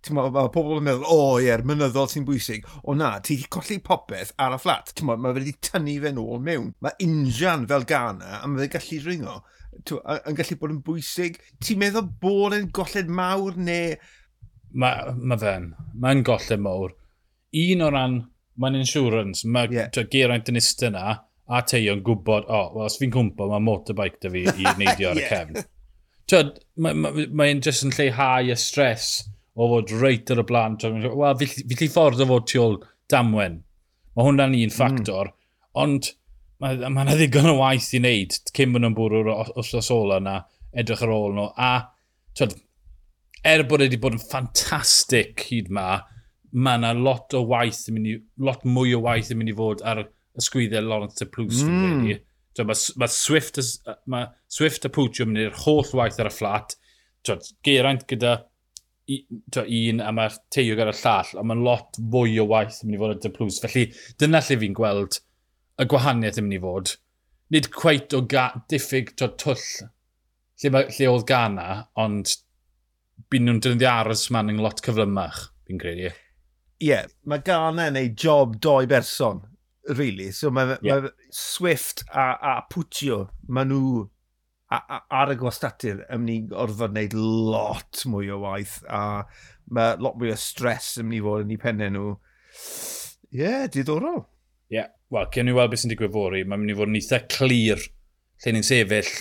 ti'n 0.04 0.14
modd, 0.14 0.30
mae 0.34 0.50
pobl 0.54 0.78
yn 0.78 0.86
meddwl, 0.86 1.08
o 1.10 1.16
oh, 1.16 1.40
ie, 1.40 1.48
ie'r 1.48 1.64
mynyddol 1.66 2.06
sy'n 2.12 2.26
bwysig. 2.28 2.68
O 2.86 2.94
na, 2.94 3.16
ti 3.18 3.34
wedi 3.34 3.50
colli 3.50 3.80
popeth 3.82 4.30
ar 4.38 4.54
y 4.54 4.60
fflat. 4.62 4.92
Ti'n 4.94 5.08
modd, 5.08 5.22
mae 5.24 5.34
wedi 5.34 5.56
tynnu 5.58 5.96
fe 6.04 6.12
nôl 6.14 6.38
mewn. 6.46 6.70
Mae 6.80 6.94
injan 7.02 7.66
fel 7.70 7.86
gana, 7.90 8.38
a 8.38 8.46
mae 8.46 8.62
fe'n 8.62 8.74
gallu 8.76 9.00
ringo. 9.08 9.36
Yn 9.90 10.38
gallu 10.38 10.58
bod 10.60 10.74
yn 10.76 10.82
bwysig. 10.86 11.40
Ti'n 11.58 11.82
meddwl 11.82 12.06
bod 12.22 12.54
yn 12.54 12.70
golled 12.70 13.10
mawr 13.10 13.58
neu... 13.58 13.98
Mae 14.70 15.16
ma 15.18 15.38
fe'n. 15.40 15.72
Mae'n 15.98 16.22
golled 16.22 16.62
mawr. 16.62 16.94
Un 17.58 17.82
o 17.82 17.90
ran, 17.90 18.20
mae'n 18.54 18.78
insurance. 18.78 19.42
Mae 19.42 19.74
yeah. 19.74 19.90
Geraint 20.14 20.52
yn 20.52 20.62
ista 20.62 20.86
yna, 20.92 21.18
a 21.50 21.60
teio'n 21.66 22.04
gwybod, 22.06 22.46
o, 22.46 22.56
oh, 22.56 22.70
well, 22.76 22.86
os 22.86 22.98
fi'n 23.00 23.12
cwmpo, 23.14 23.48
mae 23.50 23.62
motorbike 23.64 24.20
da 24.22 24.30
fi 24.32 24.44
i 24.46 24.72
neidio 24.80 25.10
ar 25.10 25.20
y 25.20 25.26
cefn. 25.26 25.58
yeah. 25.58 25.68
Mae'n 26.30 27.00
ma, 27.02 27.10
ma, 27.10 27.26
ma 27.34 27.46
jyst 27.50 27.82
yn 27.82 27.94
lleihau 27.96 28.52
y 28.52 28.56
stres 28.60 29.08
o 29.58 29.66
fod 29.72 29.90
reit 29.98 30.30
ar 30.30 30.42
y 30.42 30.46
blaen. 30.46 30.76
Wel, 30.78 31.34
fi, 31.40 31.48
fi 31.74 31.88
ffordd 31.90 32.22
o 32.22 32.28
fod 32.30 32.46
tu 32.46 32.60
ôl 32.62 32.78
damwen. 33.10 33.58
Mae 34.14 34.28
hwnna'n 34.28 34.54
un 34.54 34.68
mm. 34.68 34.74
ffactor. 34.76 35.32
Mm. 35.32 35.38
Ond 35.82 36.12
mae 36.62 36.76
yna 36.76 36.92
ma 36.92 37.06
ddigon 37.08 37.50
o 37.50 37.56
waith 37.58 37.88
i 37.96 38.00
wneud 38.02 38.36
cyn 38.52 38.74
bod 38.74 38.84
nhw'n 38.84 38.96
bwrw'r 38.96 39.30
os 39.32 39.90
ola 39.94 40.20
yna, 40.20 40.36
edrych 40.76 41.02
ar 41.06 41.14
ôl 41.14 41.34
nhw. 41.34 41.48
A, 41.56 41.72
tyd, 42.38 42.54
er 43.46 43.64
bod 43.68 43.82
wedi 43.82 43.98
bod 44.00 44.18
yn 44.18 44.22
ffantastig 44.22 45.46
hyd 45.48 45.70
ma, 45.74 46.02
mae 46.52 46.78
yna 46.78 46.94
lot 46.98 47.34
o 47.34 47.42
waith, 47.48 47.86
lot 48.38 48.66
mwy 48.68 48.94
o 48.94 49.02
waith 49.06 49.32
yn 49.32 49.40
mynd 49.40 49.54
i 49.54 49.56
fod 49.56 49.84
ar 49.88 50.04
ysgwyddo 50.38 50.82
Lawrence 50.84 51.24
y 51.24 51.30
Plws. 51.30 51.64
Mm. 51.66 52.20
So, 52.56 52.66
Mae 52.66 52.76
ma 52.98 53.06
Swift, 53.06 53.58
ma 54.10 54.24
Swift 54.50 54.86
a 54.86 54.90
Pwtio 54.92 55.26
mynd 55.26 55.42
i'r 55.44 55.58
holl 55.64 55.90
waith 55.96 56.18
ar 56.20 56.30
y 56.30 56.34
fflat. 56.34 56.74
So, 57.26 57.38
Geraint 57.66 58.06
gyda 58.10 58.40
to, 59.54 59.64
un 59.64 60.02
a 60.02 60.10
mae'r 60.14 60.36
teio 60.54 60.76
gyda'r 60.78 60.98
llall, 61.00 61.30
a 61.38 61.44
mae'n 61.46 61.62
lot 61.66 61.98
fwy 62.12 62.38
o 62.42 62.46
waith 62.50 62.80
yn 62.82 62.90
mynd 62.90 62.98
i 62.98 63.02
fod 63.02 63.14
ar 63.14 63.30
y 63.30 63.32
plws. 63.36 63.60
Felly 63.64 63.86
dyna 64.22 64.42
lle 64.44 64.58
fi'n 64.62 64.76
gweld 64.76 65.20
y 65.80 65.86
gwahaniaeth 65.90 66.40
yn 66.42 66.46
mynd 66.46 66.58
i 66.58 66.62
fod. 66.64 66.94
Nid 67.50 67.70
cweit 67.74 68.14
o 68.14 68.22
ga, 68.30 68.46
diffyg 68.70 69.14
to, 69.18 69.30
twll 69.40 69.64
lle, 69.80 70.72
ma, 70.74 70.84
lle 70.86 71.10
oedd 71.10 71.26
gana, 71.28 71.68
ond 71.98 72.36
byd 73.30 73.46
nhw'n 73.46 73.62
dynnu 73.64 73.88
aros 73.90 74.28
ma'n 74.34 74.52
yng 74.52 74.62
lot 74.62 74.82
cyflymach, 74.84 75.46
fi'n 75.66 75.80
credu. 75.80 76.10
Ie, 76.80 76.90
yeah, 76.90 77.08
mae 77.28 77.42
gana 77.44 77.90
yn 77.90 77.98
ei 78.00 78.12
job 78.16 78.56
doi 78.62 78.86
berson 78.90 79.42
really. 79.98 80.30
So 80.32 80.50
mae 80.54 80.76
yeah. 80.82 81.06
ma 81.06 81.10
Swift 81.34 82.04
a, 82.12 82.32
a 82.34 82.54
Puccio, 82.70 83.28
mae 83.48 83.68
nhw 83.68 84.02
a, 84.70 84.78
a, 84.78 84.98
ar 85.22 85.32
y 85.34 85.38
gwastatur 85.40 86.04
yn 86.06 86.24
mynd 86.24 86.52
i 86.52 86.58
orfod 86.64 86.94
wneud 86.94 87.16
lot 87.16 88.04
mwy 88.10 88.30
o 88.30 88.40
waith 88.44 88.78
a 88.86 89.02
mae 89.74 89.96
lot 90.02 90.18
mwy 90.18 90.32
o 90.34 90.38
stres 90.38 90.92
yn 91.00 91.08
mynd 91.08 91.18
i 91.18 91.24
fod 91.24 91.46
yn 91.46 91.54
eu 91.54 91.62
pennau 91.62 91.94
nhw. 91.94 92.12
Ie, 93.30 93.40
yeah, 93.42 93.64
diddorol. 93.70 94.22
Ie, 94.70 94.78
yeah. 94.78 94.92
wel, 95.10 95.30
cyn 95.34 95.50
i 95.50 95.56
weld 95.56 95.72
beth 95.72 95.84
sy'n 95.84 95.94
digwydd 95.94 96.14
fori. 96.14 96.44
Mae'n 96.44 96.62
mynd 96.62 96.74
i 96.74 96.78
fod 96.78 96.92
yn 96.92 97.00
eitha 97.00 97.22
clir 97.30 97.82
lle 98.44 98.54
ni'n 98.54 98.66
sefyll. 98.66 99.12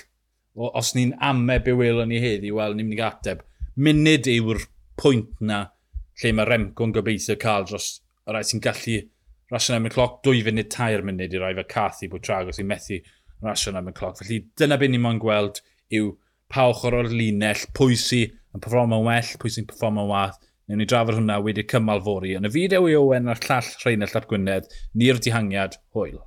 O, 0.60 0.70
os 0.76 0.94
ni'n 0.98 1.16
ame 1.24 1.60
be 1.64 1.76
welon 1.78 2.10
ni 2.12 2.22
heddi, 2.24 2.52
wel, 2.54 2.76
ni'n 2.76 2.90
mynd 2.90 2.98
i 2.98 3.02
gateb. 3.02 3.46
Munud 3.80 4.28
yw'r 4.30 4.66
pwynt 5.00 5.38
na 5.46 5.68
lle 6.20 6.34
mae 6.36 6.50
Remco'n 6.50 6.94
gobeithio 6.96 7.38
cael 7.40 7.68
dros 7.70 8.00
y 8.28 8.36
rai 8.36 8.46
sy'n 8.46 8.62
gallu 8.64 9.00
rasio 9.54 9.76
am 9.76 9.88
y 9.90 9.94
cloc, 9.94 10.20
dwy 10.26 10.44
funud, 10.46 10.70
tair 10.74 11.04
munud 11.06 11.34
i 11.34 11.42
rai 11.42 11.56
fe 11.58 11.66
Cathy 11.70 12.10
bod 12.12 12.26
tragos 12.26 12.62
i 12.62 12.68
methu 12.68 13.00
rasio 13.46 13.76
am 13.78 13.90
y 13.90 13.96
cloc. 13.98 14.20
Felly 14.22 14.44
dyna 14.60 14.78
beth 14.80 14.94
ni'n 14.94 15.06
moyn 15.06 15.22
gweld 15.22 15.62
yw 15.96 16.14
pa 16.50 16.70
ochr 16.70 16.98
o'r 17.00 17.12
linell, 17.14 17.66
pwy 17.78 17.98
sy'n 18.00 18.38
yn 18.56 18.64
performa 18.64 19.02
well, 19.06 19.34
pwy 19.42 19.54
sy'n 19.54 19.68
performa 19.70 20.06
wath. 20.10 20.40
Newn 20.70 20.84
ni 20.84 20.86
drafod 20.90 21.18
hwnna 21.18 21.40
wedi 21.42 21.66
cymal 21.70 22.02
fori. 22.06 22.36
Yn 22.38 22.46
y 22.46 22.54
fideo 22.54 22.86
i 22.90 22.98
Owen 22.98 23.30
a'r 23.32 23.42
llall 23.46 23.70
Rheinald 23.82 24.14
Llap 24.14 24.30
Gwynedd, 24.30 24.70
ni'r 25.02 25.22
dihangiad, 25.26 25.80
hwyl. 25.98 26.20